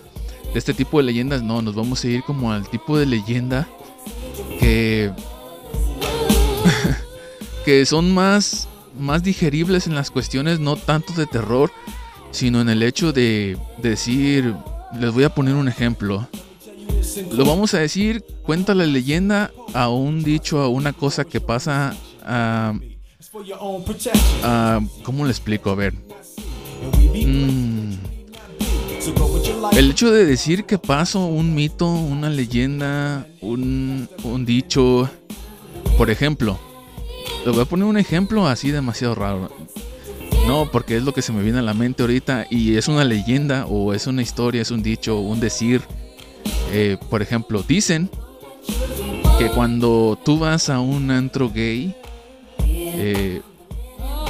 De 0.53 0.59
este 0.59 0.74
tipo 0.74 0.98
de 0.98 1.05
leyendas 1.05 1.42
no, 1.42 1.62
nos 1.62 1.74
vamos 1.74 2.05
a 2.05 2.09
ir 2.09 2.22
como 2.22 2.53
al 2.53 2.68
tipo 2.68 2.98
de 2.98 3.07
leyenda 3.07 3.66
que 4.61 5.11
que 7.64 7.87
son 7.87 8.12
más 8.12 8.68
más 8.98 9.22
digeribles 9.22 9.87
en 9.87 9.94
las 9.94 10.11
cuestiones 10.11 10.61
no 10.61 10.77
tanto 10.77 11.12
de 11.14 11.27
terror, 11.27 11.72
sino 12.34 12.60
en 12.60 12.68
el 12.68 12.82
hecho 12.82 13.12
de 13.12 13.56
decir, 13.80 14.54
les 14.98 15.12
voy 15.12 15.22
a 15.22 15.32
poner 15.34 15.54
un 15.54 15.68
ejemplo. 15.68 16.26
Lo 17.32 17.44
vamos 17.44 17.74
a 17.74 17.78
decir, 17.78 18.24
cuenta 18.42 18.74
la 18.74 18.86
leyenda 18.86 19.52
a 19.72 19.88
un 19.88 20.24
dicho, 20.24 20.60
a 20.60 20.68
una 20.68 20.92
cosa 20.92 21.24
que 21.24 21.40
pasa 21.40 21.94
a, 22.24 22.74
a- 24.42 24.80
¿cómo 25.04 25.24
le 25.24 25.30
explico? 25.30 25.70
A 25.70 25.74
ver. 25.76 25.94
Mm, 27.14 27.92
el 29.76 29.90
hecho 29.92 30.10
de 30.10 30.24
decir 30.26 30.64
que 30.64 30.78
pasó 30.78 31.26
un 31.26 31.54
mito, 31.54 31.86
una 31.86 32.30
leyenda, 32.30 33.26
un, 33.42 34.08
un 34.24 34.44
dicho, 34.44 35.08
por 35.96 36.10
ejemplo, 36.10 36.58
le 37.46 37.52
voy 37.52 37.60
a 37.60 37.64
poner 37.64 37.84
un 37.86 37.96
ejemplo 37.96 38.46
así 38.48 38.70
demasiado 38.72 39.14
raro. 39.14 39.50
No, 40.46 40.70
porque 40.70 40.96
es 40.96 41.02
lo 41.02 41.14
que 41.14 41.22
se 41.22 41.33
me 41.33 41.42
viene 41.42 41.59
a 41.59 41.62
la 41.62 41.74
mente 41.74 42.02
ahorita 42.02 42.46
y 42.50 42.76
es 42.76 42.88
una 42.88 43.04
leyenda 43.04 43.66
o 43.66 43.94
es 43.94 44.07
una 44.07 44.22
historia, 44.22 44.62
es 44.62 44.70
un 44.70 44.83
dicho, 44.83 45.18
un 45.18 45.40
decir. 45.40 45.83
Eh, 46.70 46.98
por 47.09 47.22
ejemplo, 47.22 47.62
dicen 47.66 48.11
que 49.38 49.48
cuando 49.48 50.18
tú 50.24 50.38
vas 50.38 50.68
a 50.68 50.80
un 50.80 51.11
antro 51.11 51.50
gay 51.50 51.94
eh, 52.59 53.40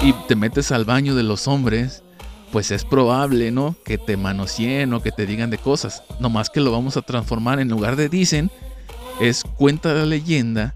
y 0.02 0.12
te 0.28 0.36
metes 0.36 0.70
al 0.72 0.84
baño 0.84 1.14
de 1.14 1.24
los 1.24 1.48
hombres, 1.48 2.02
pues 2.52 2.70
es 2.70 2.84
probable, 2.84 3.50
¿no? 3.50 3.74
Que 3.84 3.98
te 3.98 4.16
manoseen 4.16 4.94
o 4.94 5.02
que 5.02 5.10
te 5.10 5.26
digan 5.26 5.50
de 5.50 5.58
cosas. 5.58 6.04
Nomás 6.20 6.48
que 6.48 6.60
lo 6.60 6.70
vamos 6.70 6.96
a 6.96 7.02
transformar 7.02 7.58
en 7.58 7.68
lugar 7.68 7.96
de 7.96 8.08
dicen, 8.08 8.50
es 9.20 9.42
cuenta 9.42 9.92
la 9.92 10.06
leyenda 10.06 10.74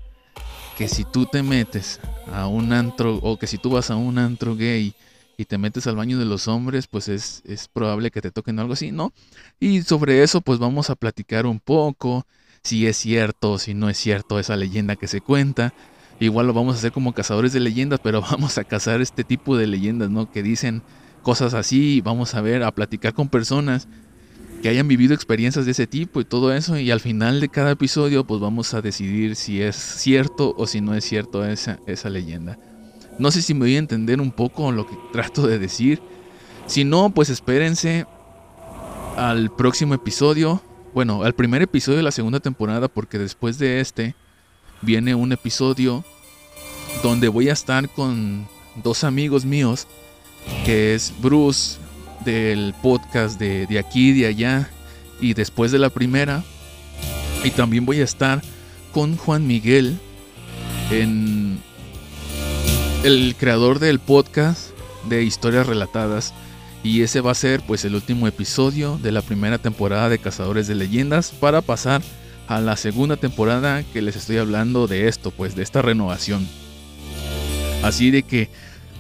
que 0.77 0.88
si 0.88 1.05
tú 1.05 1.27
te 1.27 1.42
metes 1.42 2.01
a 2.33 2.48
un 2.48 2.72
antro 2.72 3.16
o 3.16 3.38
que 3.38 3.46
si 3.46 3.59
tú 3.59 3.70
vas 3.70 3.90
a 3.90 3.96
un 3.96 4.18
antro 4.18 4.57
gay 4.57 4.94
y 5.38 5.44
te 5.44 5.57
metes 5.57 5.87
al 5.87 5.94
baño 5.94 6.18
de 6.18 6.24
los 6.24 6.48
hombres, 6.48 6.88
pues 6.88 7.09
es, 7.09 7.42
es 7.46 7.68
probable 7.68 8.11
que 8.11 8.20
te 8.20 8.33
toquen 8.33 8.59
algo 8.59 8.72
así, 8.72 8.90
¿no? 8.90 9.12
Y 9.61 9.83
sobre 9.83 10.24
eso 10.24 10.40
pues 10.40 10.59
vamos 10.59 10.90
a 10.90 10.96
platicar 10.96 11.46
un 11.46 11.61
poco, 11.61 12.27
si 12.64 12.88
es 12.88 12.96
cierto 12.96 13.57
si 13.59 13.72
no 13.72 13.88
es 13.88 13.96
cierto 13.96 14.40
esa 14.40 14.57
leyenda 14.57 14.96
que 14.96 15.07
se 15.07 15.20
cuenta. 15.20 15.72
Igual 16.18 16.48
lo 16.48 16.53
vamos 16.53 16.74
a 16.74 16.79
hacer 16.79 16.90
como 16.90 17.14
cazadores 17.14 17.53
de 17.53 17.61
leyendas, 17.61 18.01
pero 18.03 18.20
vamos 18.31 18.59
a 18.59 18.64
cazar 18.64 19.01
este 19.01 19.22
tipo 19.22 19.57
de 19.57 19.68
leyendas, 19.68 20.11
¿no? 20.11 20.31
Que 20.31 20.42
dicen 20.42 20.83
cosas 21.22 21.55
así 21.55 22.01
vamos 22.01 22.35
a 22.35 22.40
ver, 22.40 22.64
a 22.64 22.72
platicar 22.72 23.14
con 23.14 23.29
personas 23.29 23.87
que 24.61 24.68
hayan 24.68 24.88
vivido 24.88 25.14
experiencias 25.14 25.66
de 25.66 25.70
ese 25.70 25.87
tipo 25.87 26.20
y 26.20 26.24
todo 26.24 26.53
eso 26.53 26.77
y 26.79 26.90
al 26.90 26.98
final 26.98 27.40
de 27.40 27.48
cada 27.48 27.70
episodio 27.70 28.27
pues 28.27 28.40
vamos 28.40 28.74
a 28.74 28.83
decidir 28.83 29.37
si 29.37 29.62
es 29.62 29.77
cierto 29.77 30.53
o 30.59 30.66
si 30.66 30.81
no 30.81 30.94
es 30.94 31.05
cierto 31.05 31.44
esa, 31.44 31.79
esa 31.87 32.11
leyenda. 32.11 32.59
No 33.18 33.31
sé 33.31 33.42
si 33.42 33.54
me 33.54 33.61
voy 33.61 33.76
a 33.76 33.81
entender 33.81 34.20
un 34.20 34.31
poco 34.31 34.70
lo 34.72 34.87
que 34.87 34.96
trato 35.12 35.46
de 35.46 35.59
decir. 35.59 36.00
Si 36.66 36.85
no, 36.85 37.11
pues 37.11 37.31
espérense 37.31 38.07
al 39.16 39.50
próximo 39.50 39.94
episodio. 39.94 40.62
Bueno, 40.94 41.22
al 41.22 41.35
primer 41.35 41.62
episodio 41.62 41.98
de 41.98 42.04
la 42.04 42.12
segunda 42.12 42.40
temporada 42.40 42.88
porque 42.88 43.18
después 43.18 43.59
de 43.59 43.81
este 43.81 44.14
viene 44.81 45.14
un 45.14 45.33
episodio 45.33 46.04
donde 47.02 47.28
voy 47.28 47.48
a 47.48 47.52
estar 47.52 47.88
con 47.88 48.48
dos 48.83 49.04
amigos 49.04 49.44
míos 49.44 49.87
que 50.64 50.94
es 50.94 51.12
Bruce 51.20 51.78
del 52.24 52.74
podcast 52.83 53.38
de, 53.38 53.66
de 53.66 53.78
aquí 53.78 54.12
de 54.12 54.26
allá 54.26 54.70
y 55.20 55.35
después 55.35 55.72
de 55.72 55.78
la 55.78 55.90
primera 55.90 56.44
y 57.44 57.50
también 57.50 57.85
voy 57.85 58.00
a 58.00 58.04
estar 58.04 58.42
con 58.92 59.16
Juan 59.16 59.46
Miguel 59.46 59.98
en 60.90 61.61
el 63.04 63.37
creador 63.38 63.78
del 63.78 64.00
podcast 64.00 64.70
de 65.08 65.22
historias 65.22 65.66
relatadas 65.66 66.34
y 66.82 67.02
ese 67.02 67.20
va 67.20 67.30
a 67.30 67.37
ser 67.37 67.62
pues 67.66 67.84
el 67.84 67.94
último 67.94 68.26
episodio 68.26 68.98
de 69.02 69.12
la 69.12 69.22
primera 69.22 69.58
temporada 69.58 70.08
de 70.08 70.18
Cazadores 70.18 70.66
de 70.66 70.74
Leyendas 70.74 71.30
para 71.30 71.61
pasar 71.61 72.02
a 72.48 72.61
la 72.61 72.76
segunda 72.76 73.16
temporada 73.16 73.84
que 73.92 74.02
les 74.02 74.16
estoy 74.16 74.38
hablando 74.38 74.87
de 74.87 75.06
esto, 75.06 75.30
pues 75.30 75.54
de 75.54 75.62
esta 75.62 75.82
renovación. 75.82 76.48
Así 77.82 78.11
de 78.11 78.22
que, 78.22 78.48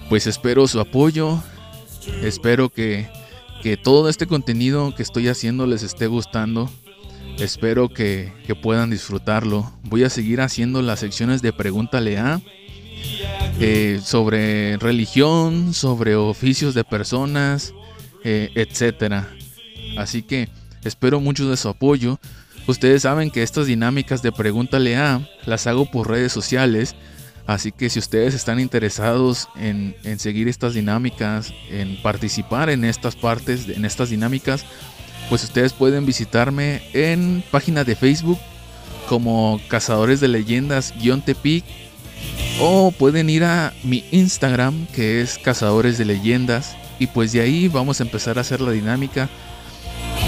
pues 0.08 0.26
espero 0.26 0.68
su 0.68 0.80
apoyo, 0.80 1.42
espero 2.22 2.68
que, 2.68 3.08
que 3.62 3.76
todo 3.76 4.08
este 4.08 4.26
contenido 4.26 4.94
que 4.94 5.02
estoy 5.02 5.28
haciendo 5.28 5.66
les 5.66 5.82
esté 5.82 6.06
gustando. 6.06 6.70
Espero 7.38 7.88
que, 7.88 8.32
que 8.46 8.54
puedan 8.54 8.90
disfrutarlo. 8.90 9.72
Voy 9.84 10.04
a 10.04 10.10
seguir 10.10 10.40
haciendo 10.40 10.82
las 10.82 11.00
secciones 11.00 11.40
de 11.40 11.52
Pregúntale 11.52 12.18
a 12.18 12.40
eh, 13.60 14.00
sobre 14.04 14.76
religión, 14.76 15.74
sobre 15.74 16.14
oficios 16.14 16.74
de 16.74 16.84
personas, 16.84 17.74
eh, 18.24 18.50
etcétera. 18.54 19.28
Así 19.96 20.22
que 20.22 20.48
espero 20.84 21.20
mucho 21.20 21.50
de 21.50 21.56
su 21.56 21.68
apoyo. 21.68 22.20
Ustedes 22.68 23.02
saben 23.02 23.30
que 23.30 23.42
estas 23.42 23.66
dinámicas 23.66 24.22
de 24.22 24.30
Pregúntale 24.30 24.96
a 24.96 25.28
las 25.44 25.66
hago 25.66 25.90
por 25.90 26.08
redes 26.08 26.32
sociales. 26.32 26.94
Así 27.46 27.72
que 27.72 27.90
si 27.90 27.98
ustedes 27.98 28.34
están 28.34 28.60
interesados 28.60 29.48
en, 29.56 29.96
en 30.04 30.18
seguir 30.18 30.48
estas 30.48 30.74
dinámicas, 30.74 31.52
en 31.70 32.00
participar 32.02 32.70
en 32.70 32.84
estas 32.84 33.16
partes, 33.16 33.68
en 33.68 33.84
estas 33.84 34.10
dinámicas, 34.10 34.66
pues 35.28 35.42
ustedes 35.44 35.72
pueden 35.72 36.06
visitarme 36.06 36.82
en 36.92 37.42
página 37.50 37.84
de 37.84 37.96
Facebook 37.96 38.38
como 39.08 39.60
Cazadores 39.68 40.20
de 40.20 40.28
Leyendas-Tepic 40.28 41.64
o 42.60 42.90
pueden 42.90 43.30
ir 43.30 43.44
a 43.44 43.72
mi 43.84 44.04
Instagram 44.10 44.86
que 44.88 45.20
es 45.20 45.38
Cazadores 45.38 45.98
de 45.98 46.04
Leyendas 46.04 46.76
y 46.98 47.06
pues 47.06 47.32
de 47.32 47.40
ahí 47.40 47.68
vamos 47.68 48.00
a 48.00 48.04
empezar 48.04 48.38
a 48.38 48.40
hacer 48.40 48.60
la 48.60 48.72
dinámica 48.72 49.28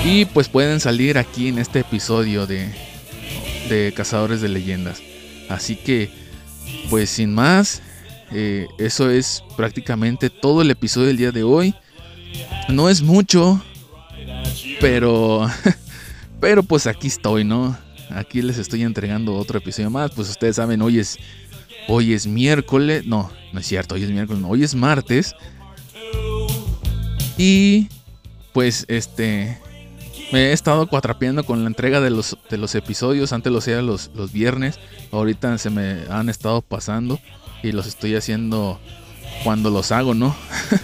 y 0.04 0.24
pues 0.26 0.48
pueden 0.48 0.80
salir 0.80 1.18
aquí 1.18 1.48
en 1.48 1.58
este 1.58 1.80
episodio 1.80 2.46
de, 2.46 2.68
de 3.68 3.92
Cazadores 3.94 4.40
de 4.40 4.48
Leyendas. 4.48 5.02
Así 5.48 5.76
que 5.76 6.10
pues 6.88 7.10
sin 7.10 7.34
más, 7.34 7.82
eh, 8.32 8.66
eso 8.78 9.10
es 9.10 9.42
prácticamente 9.56 10.30
todo 10.30 10.62
el 10.62 10.70
episodio 10.70 11.08
del 11.08 11.16
día 11.16 11.32
de 11.32 11.42
hoy. 11.42 11.74
No 12.68 12.88
es 12.88 13.02
mucho, 13.02 13.62
pero, 14.80 15.48
pero 16.40 16.62
pues 16.62 16.86
aquí 16.86 17.08
estoy, 17.08 17.44
¿no? 17.44 17.76
Aquí 18.10 18.42
les 18.42 18.58
estoy 18.58 18.82
entregando 18.82 19.36
otro 19.36 19.58
episodio 19.58 19.90
más. 19.90 20.12
Pues 20.12 20.28
ustedes 20.28 20.56
saben, 20.56 20.82
hoy 20.82 20.98
es, 20.98 21.18
hoy 21.90 22.14
es 22.14 22.26
miércoles. 22.26 23.04
No, 23.06 23.30
no 23.52 23.60
es 23.60 23.66
cierto, 23.66 23.96
hoy 23.96 24.04
es 24.04 24.10
miércoles, 24.10 24.40
no, 24.40 24.48
hoy 24.48 24.62
es 24.62 24.74
martes. 24.74 25.34
Y 27.36 27.88
pues 28.52 28.84
este, 28.88 29.58
me 30.32 30.46
he 30.46 30.52
estado 30.52 30.86
cuatrapeando 30.86 31.44
con 31.44 31.62
la 31.62 31.66
entrega 31.66 32.00
de 32.00 32.10
los, 32.10 32.38
de 32.48 32.58
los 32.58 32.74
episodios. 32.74 33.32
Antes 33.32 33.52
los 33.52 33.64
hacía 33.64 33.82
los, 33.82 34.10
los 34.14 34.32
viernes. 34.32 34.78
Ahorita 35.10 35.58
se 35.58 35.70
me 35.70 36.04
han 36.10 36.28
estado 36.28 36.62
pasando. 36.62 37.18
Y 37.62 37.72
los 37.72 37.86
estoy 37.86 38.14
haciendo 38.14 38.80
cuando 39.44 39.70
los 39.70 39.92
hago, 39.92 40.14
¿no? 40.14 40.34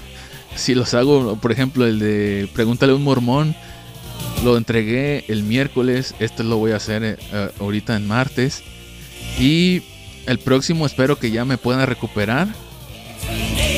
si 0.57 0.75
los 0.75 0.92
hago, 0.92 1.37
por 1.37 1.53
ejemplo, 1.53 1.87
el 1.87 1.99
de 1.99 2.49
Pregúntale 2.53 2.92
a 2.92 2.97
un 2.97 3.05
mormón. 3.05 3.55
Lo 4.45 4.57
entregué 4.57 5.25
el 5.29 5.45
miércoles. 5.45 6.14
Este 6.19 6.42
lo 6.42 6.57
voy 6.57 6.73
a 6.73 6.77
hacer 6.77 7.03
eh, 7.05 7.51
ahorita 7.61 7.97
en 7.97 8.07
martes. 8.07 8.62
Y 9.38 9.83
el 10.27 10.39
próximo 10.39 10.87
espero 10.87 11.19
que 11.19 11.31
ya 11.31 11.45
me 11.45 11.59
pueda 11.59 11.87
recuperar. 11.87 12.49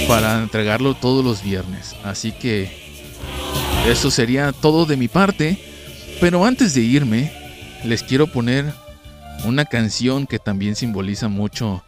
Para 0.09 0.43
entregarlo 0.43 0.95
todos 0.95 1.25
los 1.25 1.43
viernes. 1.43 1.95
Así 2.03 2.33
que 2.33 2.71
eso 3.87 4.11
sería 4.11 4.53
todo 4.53 4.87
de 4.87 4.97
mi 4.97 5.09
parte. 5.09 5.63
Pero 6.21 6.45
antes 6.45 6.75
de 6.75 6.81
irme, 6.81 7.31
les 7.85 8.03
quiero 8.03 8.27
poner 8.27 8.73
una 9.45 9.67
canción 9.67 10.27
que 10.27 10.39
también 10.39 10.75
simboliza 10.75 11.29
mucho 11.29 11.85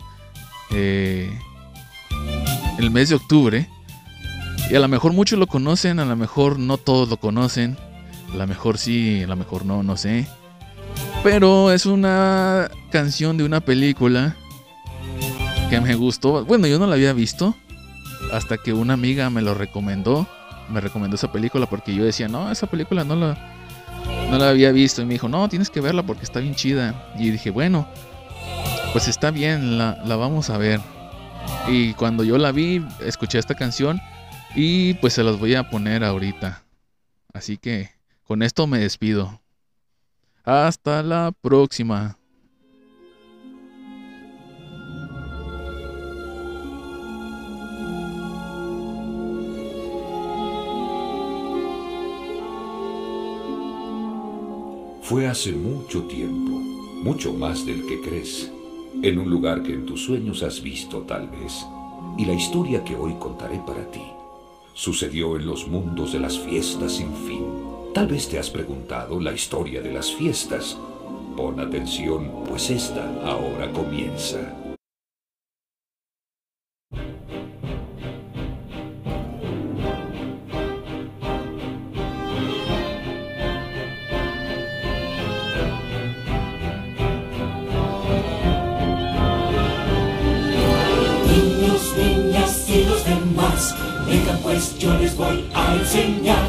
eh, 0.70 1.30
el 2.78 2.90
mes 2.90 3.08
de 3.08 3.16
octubre. 3.16 3.68
Y 4.70 4.74
a 4.74 4.80
lo 4.80 4.88
mejor 4.88 5.12
muchos 5.12 5.38
lo 5.38 5.46
conocen, 5.46 5.98
a 5.98 6.04
lo 6.04 6.14
mejor 6.14 6.58
no 6.58 6.76
todos 6.76 7.08
lo 7.08 7.16
conocen. 7.16 7.76
A 8.32 8.36
lo 8.36 8.46
mejor 8.46 8.78
sí, 8.78 9.22
a 9.24 9.26
lo 9.26 9.34
mejor 9.34 9.64
no, 9.64 9.82
no 9.82 9.96
sé. 9.96 10.28
Pero 11.24 11.72
es 11.72 11.86
una 11.86 12.70
canción 12.90 13.36
de 13.36 13.44
una 13.44 13.60
película 13.60 14.36
que 15.70 15.80
me 15.80 15.94
gustó. 15.94 16.44
Bueno, 16.44 16.66
yo 16.66 16.80
no 16.80 16.86
la 16.88 16.94
había 16.94 17.12
visto 17.12 17.54
hasta 18.32 18.58
que 18.58 18.72
una 18.72 18.94
amiga 18.94 19.30
me 19.30 19.40
lo 19.40 19.54
recomendó. 19.54 20.26
Me 20.68 20.80
recomendó 20.80 21.14
esa 21.14 21.30
película 21.30 21.66
porque 21.66 21.94
yo 21.94 22.04
decía, 22.04 22.26
no, 22.26 22.50
esa 22.50 22.66
película 22.66 23.04
no 23.04 23.14
la, 23.14 23.38
no 24.30 24.36
la 24.36 24.48
había 24.48 24.72
visto. 24.72 25.00
Y 25.00 25.06
me 25.06 25.14
dijo, 25.14 25.28
no, 25.28 25.48
tienes 25.48 25.70
que 25.70 25.80
verla 25.80 26.04
porque 26.04 26.24
está 26.24 26.40
bien 26.40 26.56
chida. 26.56 27.12
Y 27.16 27.30
dije, 27.30 27.50
bueno, 27.50 27.86
pues 28.92 29.06
está 29.06 29.30
bien, 29.30 29.78
la, 29.78 30.02
la 30.04 30.16
vamos 30.16 30.50
a 30.50 30.58
ver. 30.58 30.80
Y 31.68 31.94
cuando 31.94 32.24
yo 32.24 32.36
la 32.36 32.50
vi, 32.50 32.84
escuché 33.04 33.38
esta 33.38 33.54
canción 33.54 34.00
y 34.56 34.94
pues 34.94 35.12
se 35.12 35.22
las 35.22 35.38
voy 35.38 35.54
a 35.54 35.70
poner 35.70 36.02
ahorita. 36.02 36.64
Así 37.32 37.56
que 37.56 37.90
con 38.24 38.42
esto 38.42 38.66
me 38.66 38.80
despido. 38.80 39.40
Hasta 40.44 41.04
la 41.04 41.32
próxima. 41.40 42.16
Fue 55.10 55.26
hace 55.26 55.50
mucho 55.50 56.04
tiempo, 56.04 56.52
mucho 56.52 57.32
más 57.32 57.66
del 57.66 57.84
que 57.84 58.00
crees, 58.00 58.48
en 59.02 59.18
un 59.18 59.28
lugar 59.28 59.64
que 59.64 59.72
en 59.72 59.84
tus 59.84 60.04
sueños 60.04 60.44
has 60.44 60.62
visto 60.62 61.00
tal 61.00 61.26
vez. 61.26 61.66
Y 62.16 62.24
la 62.26 62.32
historia 62.32 62.84
que 62.84 62.94
hoy 62.94 63.16
contaré 63.18 63.60
para 63.66 63.90
ti 63.90 64.04
sucedió 64.72 65.34
en 65.34 65.46
los 65.46 65.66
mundos 65.66 66.12
de 66.12 66.20
las 66.20 66.38
fiestas 66.38 66.92
sin 66.92 67.12
fin. 67.12 67.44
Tal 67.92 68.06
vez 68.06 68.28
te 68.28 68.38
has 68.38 68.50
preguntado 68.50 69.18
la 69.18 69.32
historia 69.32 69.82
de 69.82 69.92
las 69.92 70.14
fiestas. 70.14 70.78
Pon 71.36 71.58
atención, 71.58 72.30
pues 72.48 72.70
esta 72.70 73.12
ahora 73.24 73.68
comienza. 73.72 74.59
Pues 94.60 94.78
yo 94.78 94.92
les 94.98 95.16
voy 95.16 95.42
a 95.54 95.74
enseñar 95.74 96.46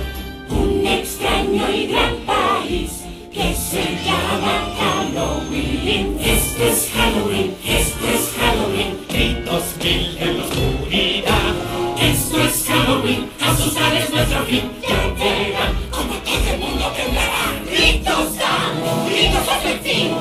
un 0.49 0.85
extraño 0.85 1.63
y 1.71 1.87
gran 1.87 2.13
país 2.25 3.03
que 3.31 3.55
se 3.55 3.83
llama 4.03 4.67
Halloween. 4.77 6.17
Esto 6.19 6.63
es 6.65 6.91
Halloween, 6.93 7.55
esto 7.65 8.05
es 8.13 8.33
Halloween, 8.37 8.97
gritos 9.07 9.63
mil 9.81 10.17
en 10.19 10.37
la 10.37 10.43
oscuridad. 10.43 11.53
Esto 12.01 12.41
es 12.41 12.65
Halloween, 12.67 13.29
asustar 13.39 13.95
es 13.95 14.09
nuestro 14.09 14.43
fin, 14.43 14.63
ya 14.81 15.07
verán 15.17 15.73
como 15.89 16.13
todo 16.15 16.53
el 16.53 16.59
mundo 16.59 16.91
temblará. 16.97 17.63
Gritos 17.65 18.35
dan, 18.35 19.05
gritos 19.07 19.47
hasta 19.47 19.71
el 19.71 19.79
fin, 19.79 20.11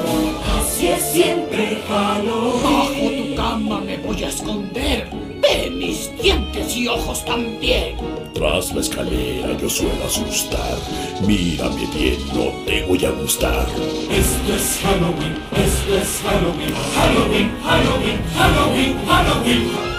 así 0.61 0.89
es 0.89 1.03
siempre 1.13 1.83
Halloween. 1.89 2.63
Bajo 2.63 3.11
tu 3.11 3.35
cama 3.35 3.81
me 3.81 3.97
voy 3.97 4.23
a 4.23 4.29
esconder. 4.29 5.09
Ve 5.43 5.71
mis 5.71 6.11
dientes 6.23 6.40
y 6.81 6.89
ojos 6.89 7.25
también. 7.25 7.97
Tras 8.35 8.73
la 8.75 8.81
escalera 8.81 9.57
yo 9.59 9.69
suelo 9.69 10.05
asustar. 10.07 10.79
Mírame 11.27 11.87
bien, 11.95 12.19
no 12.35 12.53
te 12.65 12.83
voy 12.87 13.05
a 13.05 13.11
gustar. 13.11 13.67
Esto 14.11 14.55
es 14.55 14.81
Halloween, 14.83 15.37
esto 15.57 15.95
es 15.97 16.21
Halloween, 16.25 16.75
Halloween, 16.95 17.51
Halloween, 17.63 18.19
Halloween, 18.35 18.97
Halloween. 19.07 19.81
¡Qué 19.81 19.90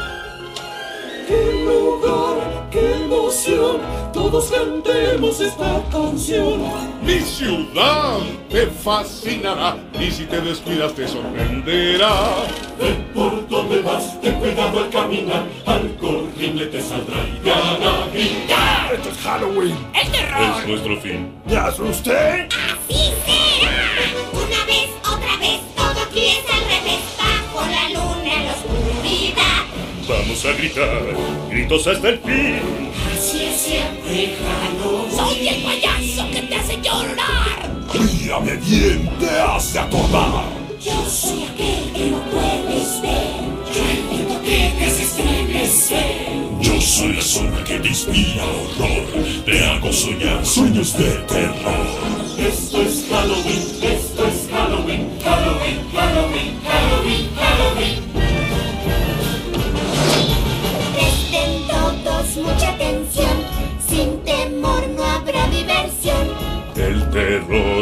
emoción! 3.32 3.78
Todos 4.14 4.52
cantemos 4.52 5.40
esta 5.40 5.82
canción. 5.90 6.62
Mi 7.04 7.20
ciudad 7.20 8.20
te 8.50 8.68
fascinará 8.68 9.78
y 10.00 10.12
si 10.12 10.26
te 10.26 10.42
descuidas 10.42 10.94
te 10.94 11.08
sorprenderá. 11.08 12.14
Ve 12.80 12.94
por 13.14 13.48
donde 13.48 13.82
vas, 13.82 14.20
ten 14.22 14.34
cuidado 14.36 14.80
al 14.80 14.90
caminar, 14.90 15.46
algo 15.66 16.10
horrible 16.10 16.66
te 16.68 16.82
saldrá 16.82 17.26
y 17.26 17.40
te 17.40 17.52
hará 17.52 18.08
gritar. 18.12 18.94
Esto 18.94 19.10
es 19.10 19.18
Halloween. 19.20 19.78
¡El 19.94 20.12
terror! 20.12 20.60
Es 20.60 20.68
nuestro 20.68 21.02
fin. 21.02 21.34
¿Me 21.46 21.56
asusté? 21.56 22.48
¡Así 22.50 23.14
será! 23.26 23.72
Una 24.34 24.66
vez, 24.66 24.90
otra 25.02 25.38
vez, 25.40 25.62
todo 25.76 26.04
aquí 26.06 26.26
es 26.28 26.54
al 26.54 26.64
revés. 26.66 27.00
Bajo 27.18 27.66
la 27.66 27.90
luna, 27.90 28.44
la 28.44 28.52
oscuridad. 28.52 29.64
Vamos 30.10 30.46
a 30.46 30.52
gritar. 30.52 31.02
Gritos 31.50 31.88
hasta 31.88 32.10
el 32.10 32.20
fin. 32.20 32.92
Siempre. 33.72 34.36
¡Soy 35.16 35.48
el 35.48 35.64
payaso 35.64 36.30
que 36.30 36.42
te 36.42 36.56
hace 36.56 36.76
llorar! 36.82 37.72
¡Y 37.94 38.00
Mírame 38.00 38.58
bien, 38.58 39.10
te 39.18 39.30
hace 39.30 39.80
acordar. 39.80 40.44
Yo 40.84 41.06
soy 41.10 41.44
aquel 41.44 41.94
que 41.94 42.12
no 42.12 42.20
puedes 42.32 43.02
ver. 43.02 43.32
Yo 43.74 43.82
el 43.90 44.02
viento 44.10 44.42
que 44.42 44.74
te 44.78 44.86
hace 44.86 45.04
estremecer. 45.04 46.34
Yo 46.60 46.82
soy 46.82 47.14
la 47.14 47.22
sombra 47.22 47.64
que 47.64 47.80
te 47.80 47.88
inspira 47.88 48.44
horror. 48.44 49.46
Te 49.46 49.64
hago 49.64 49.94
soñar 49.94 50.46
sueños 50.46 50.98
de 50.98 51.10
terror. 51.32 51.88
Esto 52.40 52.82
es 52.82 53.06
Halloween, 53.10 53.64
esto 53.84 54.28
es 54.28 54.50
Halloween, 54.52 55.10
Halloween, 55.24 55.80
Halloween, 55.94 56.60
Halloween, 56.66 57.30
Halloween. 57.38 58.11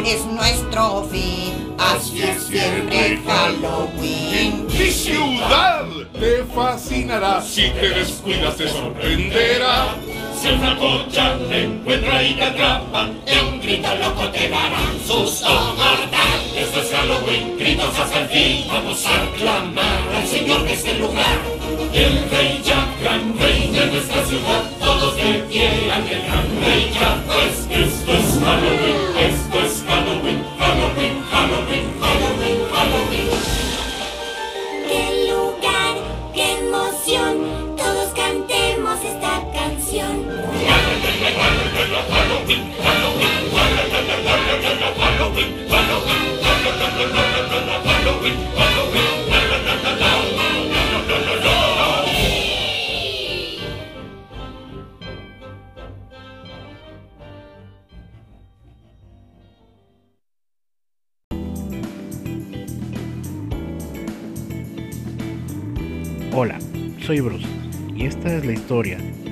Es 0.09 0.25
nuestro 0.25 1.07
fin, 1.11 1.75
así 1.77 2.23
es 2.23 2.41
siempre 2.47 3.21
Halloween. 3.27 4.65
Mi 4.65 4.89
ciudad 4.89 5.85
te 6.19 6.43
fascinará. 6.45 7.39
Si 7.43 7.69
te 7.69 7.89
descuidas 7.89 8.55
te 8.55 8.67
sorprenderá. 8.69 9.95
Si 10.41 10.47
el 10.47 10.57
francocha 10.57 11.37
te 11.47 11.63
encuentra 11.65 12.23
y 12.23 12.33
te 12.33 12.43
atrapa, 12.43 13.07
de 13.23 13.39
un 13.39 13.61
grito 13.61 13.87
loco 13.97 14.27
te 14.29 14.49
darán 14.49 14.99
susto 15.05 15.47
mortal. 15.47 16.41
Esto 16.57 16.81
es 16.81 16.91
Halloween, 16.91 17.57
gritos 17.59 17.99
hasta 17.99 18.21
el 18.21 18.29
fin. 18.29 18.65
Vamos 18.67 19.05
a 19.05 19.21
aclamar 19.21 20.15
al 20.15 20.27
Señor 20.27 20.63
de 20.63 20.73
este 20.73 20.97
lugar. 20.97 21.37
El 21.93 22.29
rey 22.31 22.59
ya, 22.65 22.87